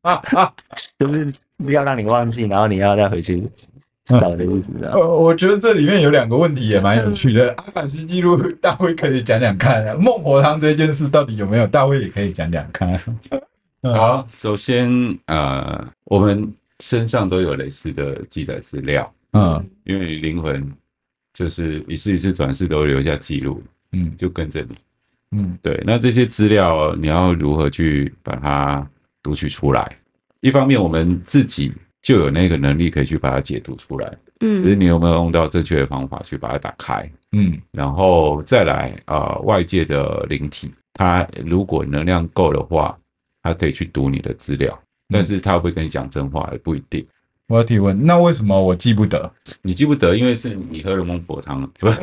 [0.99, 3.43] 就是不要让你忘记，然后你要再回去
[4.05, 4.71] 找的意思。
[4.83, 7.51] 呃，我觉得这里面有两个问题也蛮有趣的。
[7.57, 9.99] 阿卡西记录，大卫可以讲讲看。
[9.99, 11.65] 孟婆汤这件事到底有没有？
[11.65, 12.95] 大卫也可以讲讲看。
[13.81, 14.87] 好，首先
[15.25, 20.71] 呃，我们身上都有类似的记载资料，嗯，因为灵魂
[21.33, 24.75] 就是一次一次转世都留下记录，嗯，就跟着你。
[25.35, 28.85] 嗯，对，那这些资料你要如何去把它
[29.23, 29.97] 读取出来？
[30.41, 37.09] 一方面，我们自己就有那个能力可以去把它解读出来，嗯，只是你有没有用到正确的方法去把它打开？
[37.31, 42.97] 嗯，然后再来啊、呃，外界的灵体，它如果能量够的话，
[43.41, 47.05] 它可以去读你的资料，但是它会跟你讲真话也不一定。
[47.51, 49.29] 我要提问，那为什么我记不得？
[49.61, 51.93] 你记不得，因为是你喝了孟婆汤，对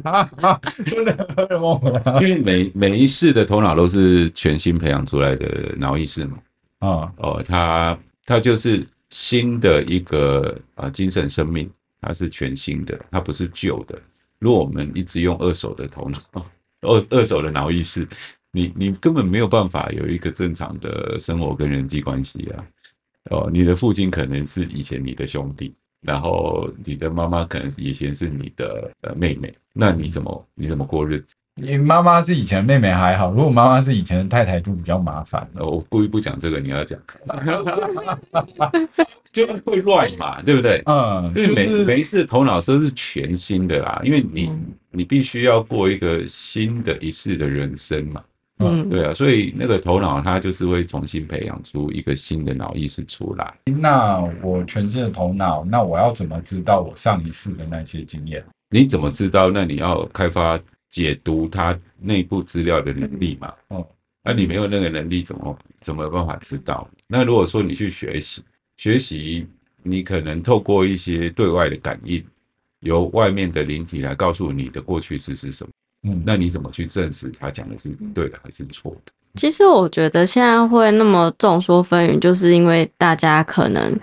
[0.00, 0.60] 吧？
[0.86, 2.22] 真的喝了孟婆汤。
[2.22, 6.38] 因为每每一世的头脑都是全新培养出来的脑意识嘛。
[6.78, 11.68] 啊哦，它它就是新的一个啊精神生命，
[12.00, 13.98] 它是全新的，它不是旧的。
[14.38, 16.18] 如果我们一直用二手的头脑，
[16.86, 18.06] 二二手的脑意识，
[18.52, 22.64] 你你根本没有办法有一个正常的生活跟人际关系啊。
[23.30, 31.34] 哦，你的父亲可能是以前你的兄弟，然后你的妈妈可能以前是你的呃妹妹，那你怎么你怎么过日子？
[31.60, 35.44] 你妈妈是以前妹妹还好，如果妈妈是以前的太太就比较麻烦。
[35.56, 36.96] 我故意不讲这个，你要讲，
[39.32, 40.80] 就会乱嘛，对不对？
[40.86, 48.22] 嗯，就是每每一次头脑都是全新的啦，因为你、嗯、你必须要过一个新的一世的人生嘛。
[48.58, 53.54] 嗯，对啊，所以那个头脑它就是会重新培养出一个新的脑意识出来。
[53.66, 58.44] 那我全新的头脑，那我要怎么知道我上一世的那些经验？
[58.70, 59.50] 你怎么知道？
[59.50, 60.58] 那你要开发。
[60.90, 63.52] 解读它内部资料的能力嘛？
[63.68, 63.86] 哦，
[64.24, 66.88] 那你没有那个能力，怎么怎么有办法知道？
[67.06, 68.42] 那如果说你去学习，
[68.78, 69.46] 学习
[69.82, 72.24] 你可能透过一些对外的感应，
[72.80, 75.70] 由外面的灵体来告诉你的过去式是什么？
[76.02, 79.12] 嗯，那你怎么去证实他讲的是对的还是错的？
[79.34, 83.98] 其实我觉得现在会那么众说纷纭，就是因为大家可能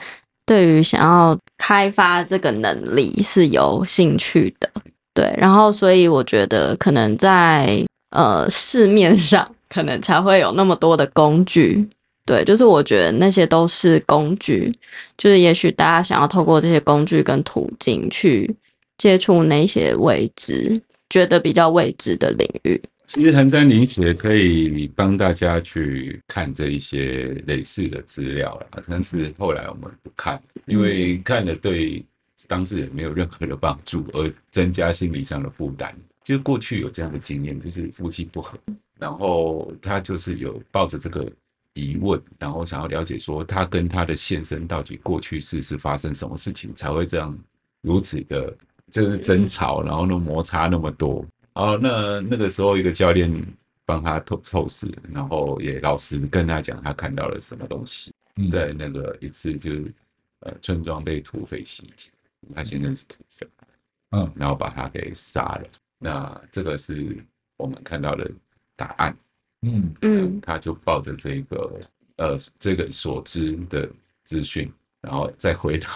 [0.46, 4.70] 对于想要开发这个能力是有兴趣的。
[5.14, 11.88] 对，然后所以我觉得可能在呃市面上可能才会有那么多的工具，
[12.26, 14.78] 对，就是我觉得那些都是工具，
[15.18, 18.54] 就是也许大家想要透过这些工具跟途径去
[18.98, 22.82] 接触那些未知、觉得比较未知的领域。
[23.08, 32.04] 其实寒山灵学可以帮大家去看这一些类似的资料啦，但是后来我们不看，因为看了对。
[32.48, 35.92] 当事人没有任何的帮助，而增加心理上的负担。
[36.22, 38.56] 就过去有这样的经验，就是夫妻不和，
[39.00, 41.28] 然后他就是有抱着这个
[41.74, 47.36] 疑问，然后想要了解说他跟他的先生到底过去世是发生什么事情才会这样
[47.82, 48.56] 如此的，
[48.96, 51.26] 就是争吵，然后呢摩擦那么多。
[51.56, 53.30] 哦，那那个时候一个教练
[53.86, 58.14] 帮他透透视，然后也老实跟他讲他看到了什么东西，
[58.50, 59.94] 在那个一次就是
[60.40, 62.10] 呃村庄被土匪袭击。
[62.56, 63.46] 他先生是土匪，
[64.12, 65.64] 嗯，然后把他给杀了。
[65.98, 67.18] 那这个是
[67.58, 68.32] 我们看到的
[68.78, 69.18] 答案，
[69.64, 71.80] 嗯嗯，他就抱着这个
[72.16, 73.90] 呃这个所知的
[74.24, 75.90] 资讯，然后再回到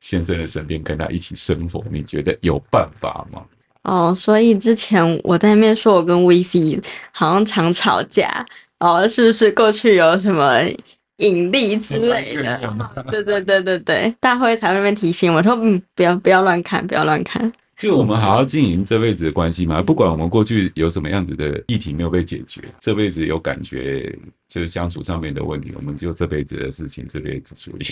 [0.00, 1.84] 先生的身边跟他一起生活。
[1.90, 3.42] 你觉得有办法吗？
[3.82, 6.82] 哦，所以之前我在那边说我跟 Vivi
[7.12, 8.44] 好像常吵架，
[8.78, 10.60] 哦，是不是过去有什么？
[11.20, 12.60] 引力之类的，
[13.10, 17.50] 对对对对对，大会才在那边提醒我说，嗯，不要不要乱看，不要乱看。
[17.74, 24.14] 就我们好好经营这辈子的关系嘛，不管我们过去有什么样子的议题没有被解决，这辈子有感觉
[24.46, 27.86] 就是相处上面的问题，我们就这辈子的事情这辈子处理，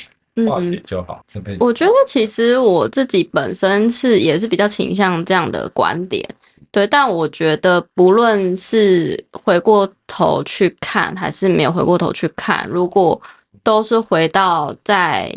[0.48, 1.24] 化解就好。
[1.26, 6.28] 这辈子，我觉得其实我自己本身是也是比较倾向这样的观点。
[6.70, 13.20] 对，但我觉得不论是回过头去看，还是没有回过头去看，如果
[13.62, 15.32] 都是回到在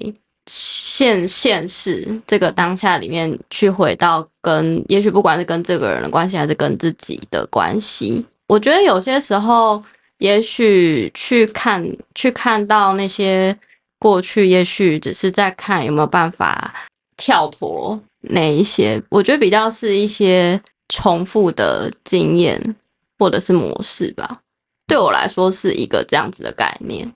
[0.47, 9.83] 现现实这个当下里面去，回到跟也许不管是跟这个人的关系，还是跟自己的关系，我觉得有些时候，
[10.17, 13.55] 也许去看去看到那些
[13.99, 16.73] 过去，也许只是在看有没有办法
[17.15, 20.62] 跳脱那一些，我觉得比较是一些。
[20.89, 22.75] 重复的经验
[23.19, 24.39] 或者是模式吧，
[24.88, 27.13] 对我来说是一个这样子的概念，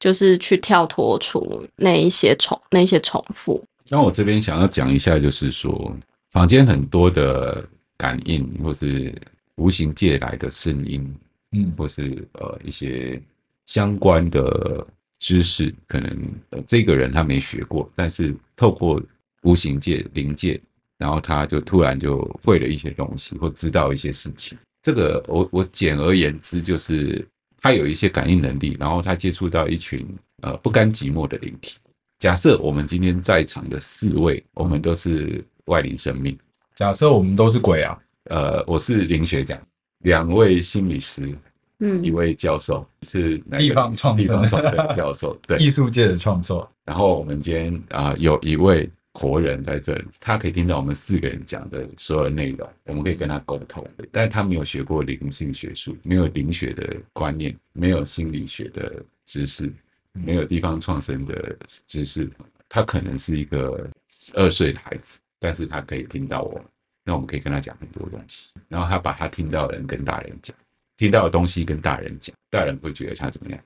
[0.00, 3.62] 就是去跳脱出那一些重那些重复。
[3.88, 5.96] 那我这边想要讲一下，就是说
[6.32, 7.64] 房间很多的
[7.96, 9.14] 感应或是
[9.54, 11.14] 无形借来的声音，
[11.52, 13.22] 嗯，或是呃一些
[13.66, 14.84] 相关的
[15.22, 16.10] 知识，可能
[16.50, 19.00] 呃这个人他没学过，但是透过
[19.42, 20.60] 无形界灵界。
[20.98, 24.56] 然后他就突然就会了一些东西，或知道一些事情。
[24.82, 27.26] 这个我我简而言之，就是
[27.60, 30.06] 他有一些感应能力，然后他接触到一群
[30.42, 31.76] 呃不甘寂寞的灵体。
[32.20, 36.38] 假设我们今天在场的四位，我们都是外灵生命。
[36.76, 37.98] 假设我们都是鬼啊？
[38.30, 39.60] 呃，我是灵学奖，
[40.04, 41.36] 两位心理师，
[41.82, 46.66] 嗯，一位教授是地方创地方创生教授， 对，艺术界的创作。
[46.84, 48.88] 然后我们今天啊、呃、有一位。
[49.14, 53.86] 活人在这里，他可以听到我们四个人讲的所有内容，我们可以跟他沟通。
[54.10, 59.70] 但是他没有学过灵性学术，没有灵学的观念，没有心理学的知识，
[60.12, 61.54] 没有地方创生的
[61.86, 62.26] 知识。
[62.70, 66.58] 他可能是一个十二岁的孩子，但是他可以听到我，
[67.04, 68.54] 那我们可以跟他讲很多东西。
[68.66, 70.56] 然后他把他听到的人跟大人讲，
[71.02, 73.58] 听到的东西跟大人讲，大人会觉得他怎么样？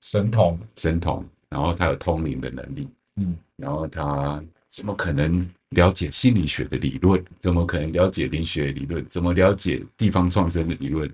[0.00, 1.26] 神童，神童。
[1.48, 4.40] 然后他有通灵的能力，嗯，然后他。
[4.68, 7.20] 怎么可能了解心理学的理论？
[7.40, 9.04] 怎么可能了解灵学的理论？
[9.08, 11.12] 怎么了解地方创生的理论？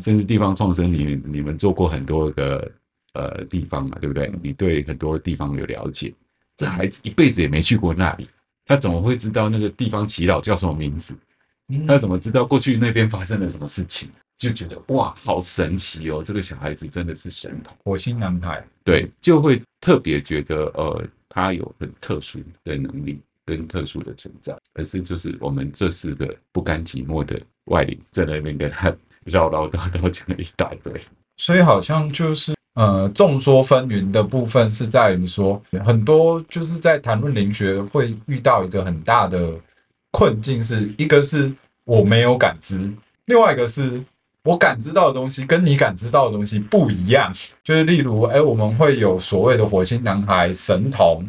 [0.00, 2.72] 甚至地方创生，你你们做过很多个
[3.12, 4.32] 呃地方嘛，对不对？
[4.42, 6.14] 你对很多地方有了解，
[6.56, 8.26] 这孩子一辈子也没去过那里，
[8.64, 11.14] 他怎么会知道那个地方耆老叫什么名字？
[11.86, 14.08] 他怎么知道过去那边发生了什么事情？
[14.36, 16.22] 就觉得哇，好神奇哦！
[16.22, 28.94] 这个小孩子真的是神童，火星男孩，对，就会特别觉得呃，他有很特殊的能力跟特殊的存在，可是就是我们这四个不甘寂寞的外灵在那边跟他
[29.26, 30.92] 唠唠叨叨讲了一大堆，
[31.38, 39.54] 所以好像就是呃，众说纷纭的部分是在于说，很多就是在谈论灵学会遇到一个很大的
[40.10, 41.50] 困境，是一个是
[41.84, 42.92] 我没有感知，
[43.26, 44.04] 另外一个是。
[44.44, 47.32] 我感知到的东西跟你感知到的东西不一样，
[47.62, 51.24] 就是例如，哎，我们会有所谓的火星男孩、神童，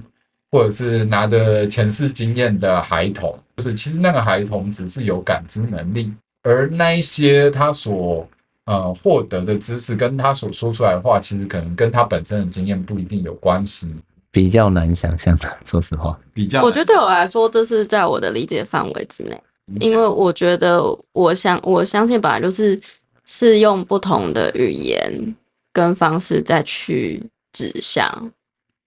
[0.52, 6.12] 或者是拿着前世经验的孩童，就是其实那个孩童只是有感知能力，
[6.44, 8.28] 而那一些他所
[8.66, 13.90] 呃获得的知识跟他所说出来的话，其实可能跟他本身的经验不一定有关系，
[14.30, 15.58] 比较难想象的。
[15.64, 19.42] 说实话，比较，我觉得对我来说，这是在我的理解范围之内，
[19.80, 22.78] 因为我觉得，我想我相信本来就是。
[23.26, 25.36] 是用不同的语言
[25.74, 27.22] 跟方式再去
[27.52, 28.32] 指向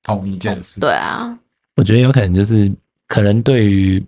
[0.04, 0.78] 同一件事。
[0.80, 1.36] 对啊，
[1.74, 2.70] 我觉得有可能就是
[3.06, 4.02] 可能对于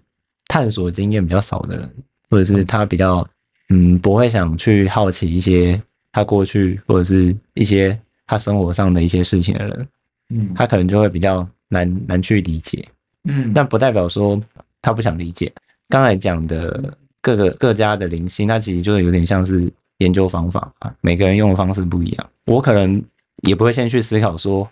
[0.47, 1.95] 探索经验比较少的人，
[2.31, 3.27] 或者是他比较
[3.71, 5.81] 嗯不会想去好奇一些
[6.13, 9.89] 他过去或者是一些他生活上的一些事情的人，
[10.29, 12.87] 嗯，他可能就会比较难难去理解，
[13.25, 14.41] 嗯，但不代表说
[14.81, 15.53] 他不想理解。
[15.89, 19.69] 刚才讲的各个各家的灵性，它其实就是有点像是。
[20.01, 22.31] 研究方法啊，每个人用的方式不一样。
[22.47, 23.03] 我可能
[23.43, 24.69] 也不会先去思考说，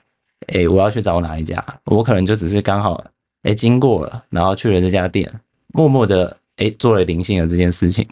[0.48, 1.64] 哎、欸，我要去找哪一家。
[1.84, 2.94] 我可能就只是刚好，
[3.42, 5.30] 哎、欸，经过了，然后去了这家店，
[5.68, 8.06] 默默的，哎、欸，做了灵性的这件事情。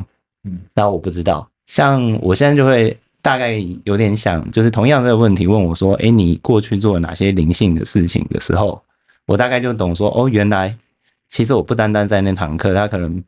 [0.44, 1.48] 嗯，那我不知道。
[1.66, 3.54] 像我现在就会大概
[3.84, 8.82] 有点想，就是同样这个问题问我说，哎、欸，你过去做了哪些灵性的事情的时候，
[9.26, 10.76] 我大概就懂说，哦，原来
[11.28, 13.24] 其实我不单单在那堂课，他可能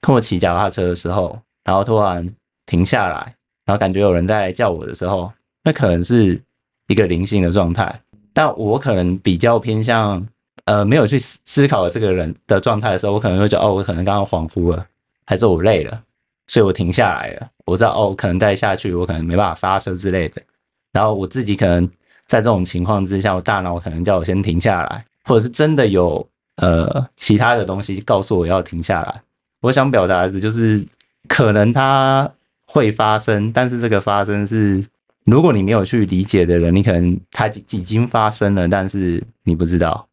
[0.00, 2.30] 跟我骑脚踏车的时候，然后突然。
[2.70, 3.34] 停下来，
[3.66, 5.32] 然后感觉有人在叫我的时候，
[5.64, 6.40] 那可能是
[6.86, 8.00] 一个灵性的状态。
[8.32, 10.24] 但我可能比较偏向，
[10.66, 14.86] 呃，没有去思考这个人的状态的时候，我可能会觉得，哦，我可能刚刚恍惚了，
[15.26, 16.00] 还是我累了，
[16.46, 17.50] 所以我停下来了。
[17.66, 20.40] 我知道，哦，可能再下去，我可能没办法刹车之类的。
[20.92, 21.84] 然后我自己可能
[22.26, 26.24] 在这种情况之下，我大脑可能叫我先停下来，或者是真的有
[26.56, 29.22] 呃其他的东西告诉我要停下来。
[29.62, 30.84] 我想表达的就是，
[31.26, 32.30] 可能他。
[32.72, 34.80] 会发生，但是这个发生是，
[35.24, 40.06] 如果你没有去理解的人，你可能它已经发生了，但是你不知道。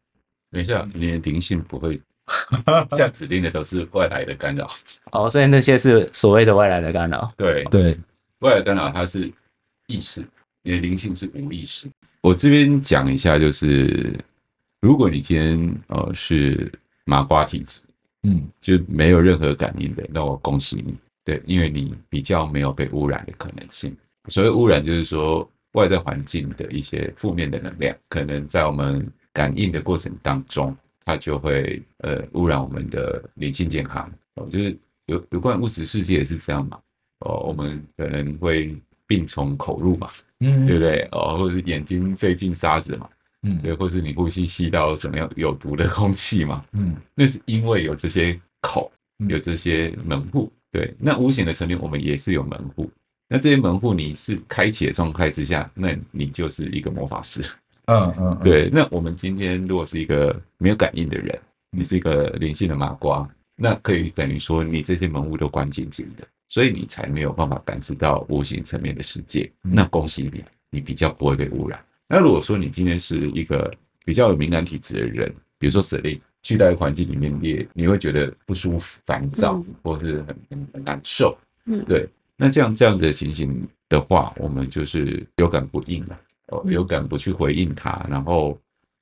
[0.50, 1.96] 等一下，你的灵性不会
[2.98, 4.68] 下指令的，都是外来的干扰。
[5.12, 7.32] 哦，所以那些是所谓的外来的干扰。
[7.36, 7.96] 对对，
[8.40, 9.32] 外来干扰它是
[9.86, 10.26] 意识，
[10.64, 11.88] 你的灵性是无意识。
[12.22, 14.18] 我这边讲一下，就是
[14.80, 16.70] 如果你今天呃是
[17.04, 17.82] 麻瓜体质，
[18.24, 20.92] 嗯，就没有任何感应的，那我恭喜你。
[21.28, 23.94] 对，因为你比较没有被污染的可能性。
[24.28, 30.74] 所谓污染，就是说外在环境的一些负面的能量，可能在我们感应的过程当中，
[31.04, 34.10] 它就会呃污染我们的灵性健康。
[34.36, 34.74] 哦，就是
[35.04, 36.80] 有有关物质世界也是这样嘛。
[37.18, 38.74] 哦，我们可能会
[39.06, 40.08] 病从口入嘛，
[40.40, 41.06] 嗯，对不对？
[41.12, 43.06] 哦，或者是眼睛费尽沙子嘛，
[43.42, 48.90] 嗯，对，或是你呼吸吸到什么样有毒的 空气嘛，嗯，那是因为有这些口，
[49.28, 50.50] 有这些门户。
[50.70, 52.90] 对，那无形的层面，我们也是有门户。
[53.28, 57.42] 那这些门户你是开启的状态之下，那你就是一个魔法师。
[57.86, 58.68] 嗯嗯，对。
[58.70, 61.38] 那我们今天如果是一个没有感应的人，
[61.70, 69.50] 你是一个灵性的麻瓜，那可以等于说你这些门户都关紧紧的，所以你才没有办法感知到无形层面的世界。
[69.62, 71.82] 那恭喜你，你比较不会被污染。
[72.08, 73.70] 那如果说你今天是一个
[74.04, 76.20] 比较有敏感体质的人，比如说舍利。
[76.42, 81.36] 去到环境里面，你你会觉得不舒服、烦躁，嗯、或是很很很难受。
[81.66, 82.08] 嗯，对。
[82.40, 86.20] 那这样这样子的情形的话，我们就是有感不应了，
[86.52, 88.06] 哦，有感不去回应它。
[88.08, 88.56] 然后，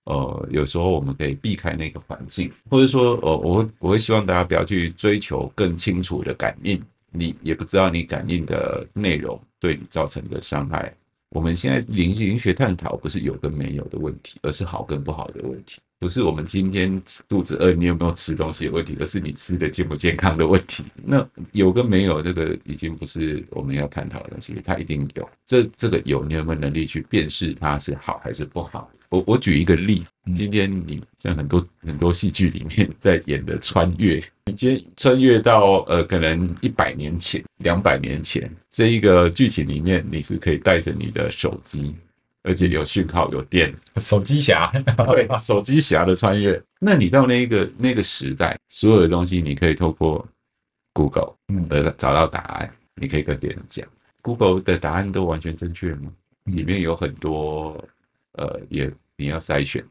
[0.04, 10.90] 呃，有时候我们可以避开那个环境，或者说，呃，我会我会希望大家不要去追求更清楚的感应，你也不知道你感应的内容对你造成的伤害。
[11.28, 15.78] 我们现在灵灵学探讨不是有跟没有的问题，而是好跟不好的问题。
[15.98, 20.84] 不是我们今天肚子饿，你有没有吃东西的问题，而是你吃的健不健康的问题。
[21.02, 25.28] 那有跟没有，这个已经不是我们要探讨的东西，它一定有。
[25.46, 28.90] 这这个有，你有没有能力去辨识它是好还是不好？
[29.08, 41.94] 我我举一个例，今天你像很多很多戏剧里面在演的穿越，你今天穿越到呃可能一百年前、两百年前，这一个剧情里面，你是可以带着你的手机。
[42.46, 44.70] 而且有讯号、有电， 手机侠，
[45.10, 46.62] 对，手机侠的穿越。
[46.78, 50.24] 那你到那个那个时代，所有的东西你可以透过
[50.92, 51.34] Google
[51.68, 53.84] 的找到答案，你可以跟别人讲
[54.22, 56.12] ，Google 的答案都完全正确吗？
[56.44, 57.84] 里面有很多
[58.34, 59.84] 呃，也你要筛选，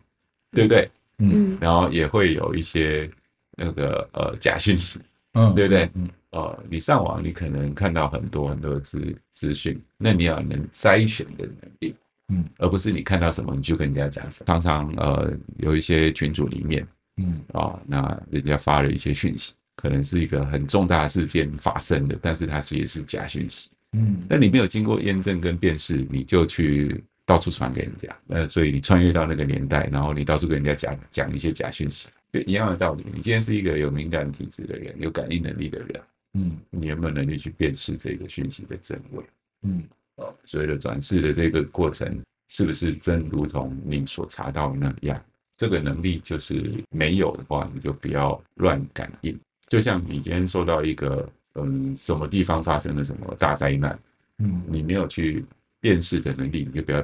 [0.51, 0.89] 对不对？
[1.17, 3.09] 嗯，然后也会有一些
[3.57, 5.01] 那个呃假讯息，
[5.33, 5.89] 嗯，对不对？
[5.95, 11.93] 嗯，呃，你上网你可能看到很多很多资资讯，那你要能筛选的能力。
[12.29, 14.45] 嗯，而不是你看到什么你就跟人家讲什么。
[14.47, 16.85] 常常呃有一些群组里面，
[17.17, 23.69] 嗯啊、哦，那人家发了一些讯息，可能是一个很重大事件发生的，但是它其实是假讯息。
[23.91, 33.05] 嗯，那你没有经过验证跟辨识，你就去到处传给人家，呃，所以你穿越到那个年代，然后你到处跟人家讲讲一些假讯息，就一样的道理。
[33.13, 36.01] 你今天是一个有敏感体质的人，有感应能力的人，
[36.33, 39.23] 嗯，你有没有能力去辨识这个讯息的真伪？
[39.61, 39.83] 嗯。
[40.15, 45.21] 哦，所谓的转世的这个过程，是不是真如同你所查到的那样？
[45.57, 49.39] 这个能力就是没有的话，你就不要乱感应。
[49.67, 53.97] 就像你今天受到一个，嗯，什么地方发生了什么大灾难，
[54.39, 55.45] 嗯，你没有去
[55.79, 57.01] 辨识的能力，你就不要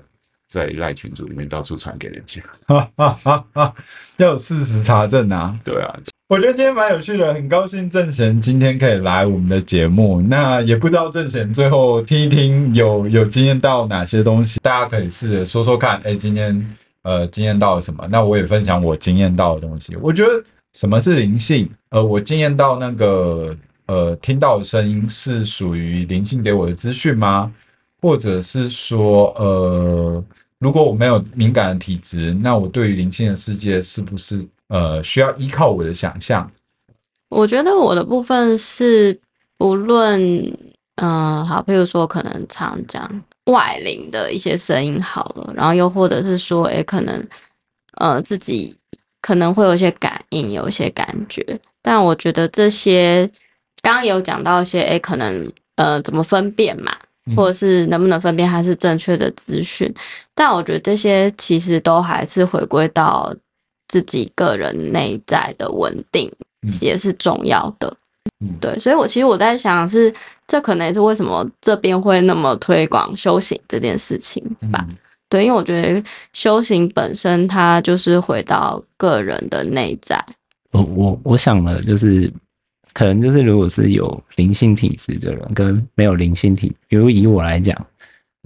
[0.48, 2.42] 在赖群组里面到处传给人家。
[2.68, 3.76] 哈哈哈哈，
[4.18, 5.58] 要有事实查证啊。
[5.64, 6.00] 对啊。
[6.32, 10.22] 我觉得今天蛮有趣的，很高兴正贤今天可以来我们的节目。
[10.22, 16.00] 那也不知道正贤最后听一听有有经验到哪些东西，大家可以试着说说看。
[16.06, 16.66] 哎，今天
[17.04, 18.08] 呃经验到了什么？
[18.10, 19.94] 那我也分享我经验到的东西。
[19.98, 21.70] 我觉得什么是灵性？
[21.90, 23.54] 呃，我经验到那个
[23.88, 27.52] 呃听到的声音是属于灵性给我的资讯吗？
[28.02, 30.24] 或者是说呃，
[30.60, 34.48] 如果我没有敏感的体质，那我对于灵性的世界是不是？
[34.72, 36.50] 呃，需要依靠我的想象。
[37.28, 39.20] 我觉得我的部分是
[39.58, 40.18] 不论，
[40.96, 47.22] 嗯、好，比如说可能常讲外灵的一些声音好了，然后又或者是说，诶，可能
[47.98, 48.78] 呃自己
[49.22, 51.46] 可能会有一些感应，有一些感觉。
[51.82, 53.30] 但我觉得这些
[53.82, 56.96] 刚刚有讲到一些，诶，可能呃怎么分辨嘛，
[57.36, 59.94] 或者是能不能分辨它是正确的资讯？
[60.34, 63.36] 但我觉得这些其实都还是回归到。
[63.92, 66.32] 自己个人内在的稳定
[66.80, 67.94] 也是重要的，
[68.40, 70.14] 嗯，对，所以我其实我在想是，
[70.48, 74.96] 这可能也是为什么这边会那么推广修行这件事情吧，嗯，
[75.28, 80.24] 对，因为我觉得修行本身它就是回到个人的内在。
[80.72, 82.32] 我我我想了，就是
[82.94, 87.76] 可能就是如果是有灵性体质的人跟没有灵性体，比如以我来讲，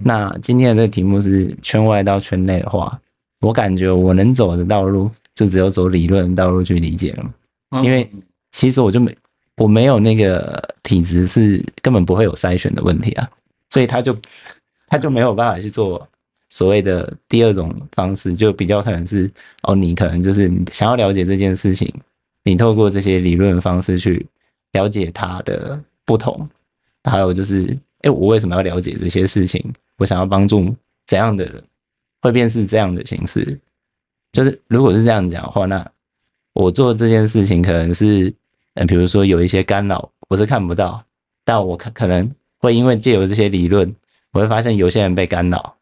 [0.02, 2.98] 那今天的这个题目是圈外到圈内的话，
[3.42, 5.08] 我感觉我能走的道路。
[5.36, 7.34] 就只有走理论道路去理解了，
[7.84, 8.10] 因为
[8.52, 9.16] 其实我就没
[9.58, 13.30] 我没有那个体质，是根本不会有筛选的问题啊，
[13.70, 14.16] 所以他就
[14.88, 16.08] 他就没有办法去做
[16.48, 19.30] 所谓的第二种方式，就比较可能是
[19.64, 21.86] 哦，你可能就是想要了解这件事情，
[22.42, 24.26] 你透过这些理论方式去
[24.72, 26.48] 了解它的不同，
[27.04, 29.62] 还有就是，哎，我为什么要了解这些事情？
[29.98, 30.74] 我想要帮助
[31.06, 31.62] 怎样的人，
[32.22, 33.58] 会变是这样的形式。
[34.36, 35.90] 就是如果是这样讲的话，那
[36.52, 38.30] 我做这件事情可能是，
[38.74, 41.02] 嗯，比如说有一些干扰，我是看不到，
[41.42, 43.90] 但我可可能会因为借由这些理论，
[44.32, 45.74] 我会发现有些人被干扰，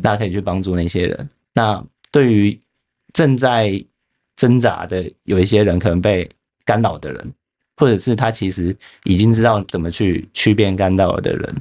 [0.00, 1.28] 那可以去帮助那些人。
[1.52, 2.58] 那对于
[3.12, 3.84] 正在
[4.34, 6.26] 挣扎的有一些人，可能被
[6.64, 7.32] 干扰的人，
[7.76, 8.74] 或者是他其实
[9.04, 11.54] 已经知道怎么去区辨干扰的人，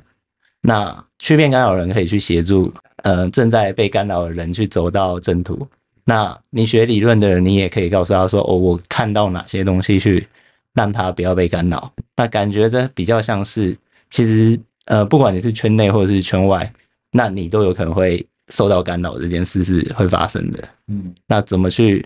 [0.62, 5.68] 那区辨干扰人可以去协助，呃，正在被干扰的人去走到正途。
[6.06, 10.28] 那你学理论的人，你也可以告诉他说：“哦，我看到哪些东西去
[10.74, 13.78] 让他不要被干扰。”那感觉这比较像是，
[14.10, 16.72] 其实呃，不管你是圈内或者是圈外，
[17.12, 20.68] 那你都有可能会受到干扰，这件事是会发生的。
[20.88, 22.06] 嗯，那怎么去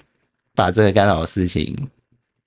[0.54, 1.76] 把这个干扰的事情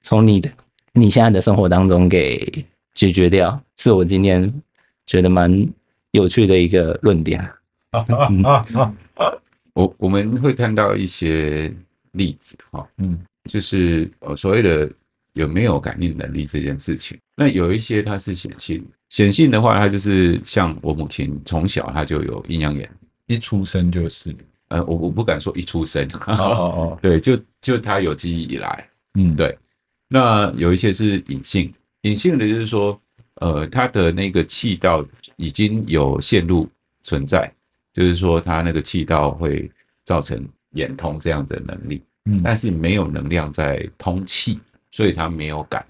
[0.00, 0.48] 从你的
[0.92, 4.52] 你现在的生活当中给解决掉，是我今天
[5.04, 5.68] 觉得蛮
[6.12, 7.44] 有趣的一个论点。
[8.30, 9.39] 嗯
[9.74, 11.72] 我我们会看到一些
[12.12, 14.90] 例子哈，嗯，就是呃所谓的
[15.34, 22.90] 有没有感应能力这件事情，那有一些它是显性，显性的话，它就是像我母亲从小她就有阴阳眼，
[23.26, 24.34] 一出生就是，
[24.68, 29.56] 呃，我我不敢说一出生，哦哦哦， 对，就就他有记忆以来，嗯，对。
[30.08, 33.00] 那有一些是隐性，隐性的就是说，
[33.36, 35.06] 呃，他的那个气道
[35.36, 36.68] 已经有线路
[37.04, 37.48] 存在，
[38.00, 39.70] 就是说他那个气道会
[40.06, 40.42] 造成
[40.72, 44.58] 眼通这样的能力，嗯，但是没有能量在通气，
[44.90, 45.84] 所以他没有感，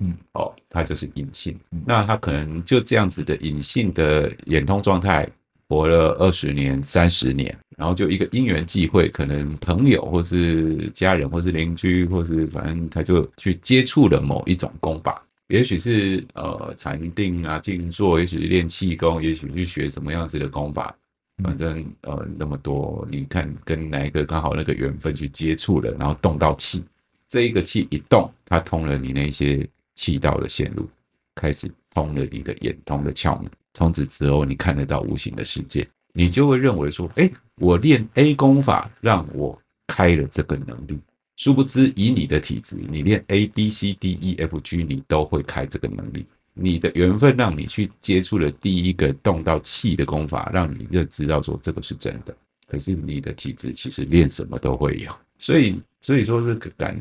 [0.00, 5.28] 嗯，哦，他就是隐性，那他可能就这样子的隐性的眼通状态。
[5.66, 20.94] 活了二十年、三十年，然后就一个因缘际会，可能朋友或是家人，或是邻居，或是反正他就去接触了某一种功法，也许是呃禅定啊、静坐，也许是练气功，也许是学什么样子的功法，
[21.42, 26.84] 反正呃那么多，你看跟哪一个刚好那个缘分去接触了，然后动到气，
[27.28, 30.88] 这一个气一动，它通了你那些气道的线路，
[31.34, 33.50] 开始通了你的眼通的窍门。
[33.72, 40.98] 从此之后，你看得到无形的世界，你就会认为说：“哎，我练 A 功法让我开了这个能力。”
[41.36, 46.24] 殊不知，以你的体质，你练 A、B、C、D、E、F、G，你都会开这个能力。
[46.54, 52.34] 你的缘分让你去接触了第一个动到气的功法，让你就知道说这个是真的。
[52.66, 56.98] 可是你的体质其实练什么都会有，所以所以说这个感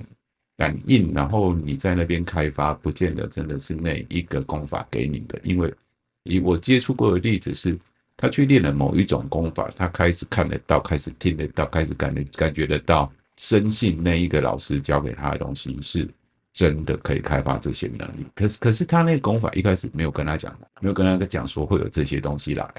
[0.57, 5.73] 感应，然后你在那边开发，不见得真的是那一个功法给你的，因为。
[6.25, 7.77] 以我接触过的例子是，
[8.15, 16.09] 他去练了某一种功法，他开始看得到，开始听得到，开始感感觉得到，深信那一个老师教给他的东西是
[16.53, 18.25] 真的可以开发这些能力。
[18.35, 22.71] 可是，可是他那个功法一开始没有跟他讲，没有跟他讲说会有这些东西来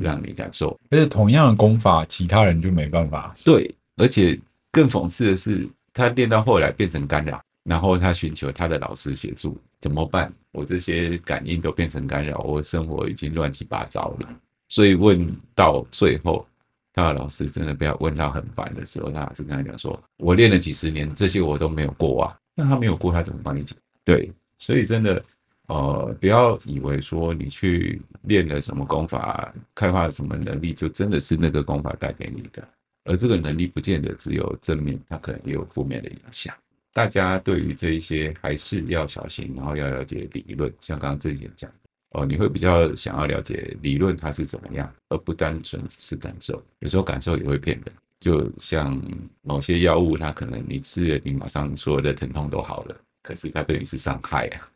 [0.00, 0.78] 让你感受。
[0.90, 3.32] 而且同样的功法，其他人就没办法。
[3.44, 4.38] 对，而且
[4.72, 7.40] 更讽刺的是，他练到后来变成干扰。
[7.64, 10.32] 然后他寻求他的老师协助，怎么办？
[10.52, 14.28] 我这些感应都变成干扰，我生活已经乱七八糟了。
[14.68, 16.46] 所以问到最后，
[16.92, 23.76] 他的老师真的被他问到很烦的时候，他还是跟他讲说：“我练了几十年，这些我都没有过啊。”那他没有过，他怎么帮你解？
[24.02, 25.24] 对，所以真的，
[25.68, 32.66] 呃，不要以为说你去练了什么功法，开发了什么能力，就真的是那个功法带给你的。
[33.04, 36.52] 而这个能力不见得只有正面，它可能也有负面的影响。
[36.92, 41.70] 大家对于这一些还是要小心，然后要了解理论，像刚刚这一点讲
[42.12, 46.62] 哦，你会比较想要了解理论它是怎么样，而不单纯只是感受。
[46.78, 49.00] 有时候感受也会骗人，就像
[49.42, 54.68] 某些药物，它可能你吃了，你马上所有的疼痛都好了，可是它对你是伤害啊，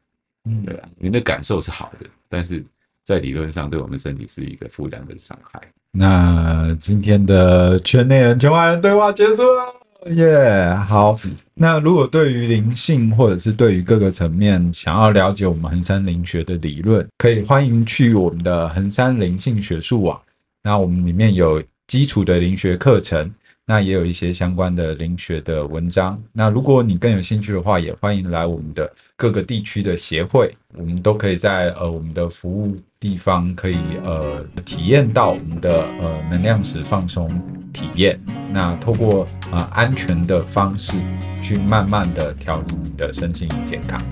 [0.45, 2.65] 嗯， 对啊，你的感受是好的，但是
[3.05, 5.61] 在理论上对我们身体是一个负担跟伤害。
[5.93, 9.75] 那今天的圈内人、圈外人对话结束了。
[10.07, 11.19] 耶，yeah, 好。
[11.55, 20.19] 那如果对于灵性或者是对于各个层面想要了解我们衡山灵学的理论，可以欢迎去我们的衡山灵性学术网。
[20.63, 23.29] 那我们里面有基础的灵学课程。
[23.67, 26.21] 那也有一些相关的灵学的文章。
[26.33, 37.29] 那如果你更有兴趣的话，也欢迎来我们的各个地区的协会，我们都可以在呃我们的服务地方可以呃体验到我们的呃能量石放松
[37.73, 38.21] 体验。
[38.53, 40.95] 那透过呃安全的方式
[41.43, 44.03] 去慢慢的调理你的身心健康。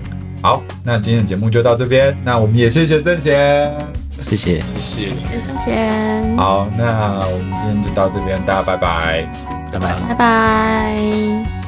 [0.41, 2.15] 好，那今天的节目就到这边。
[2.23, 3.77] 那我们也谢谢郑贤，
[4.19, 6.35] 谢谢，谢谢，谢谢。
[6.37, 9.29] 好，那我们今天就到这边，大家拜拜，
[9.71, 11.58] 拜拜，拜拜。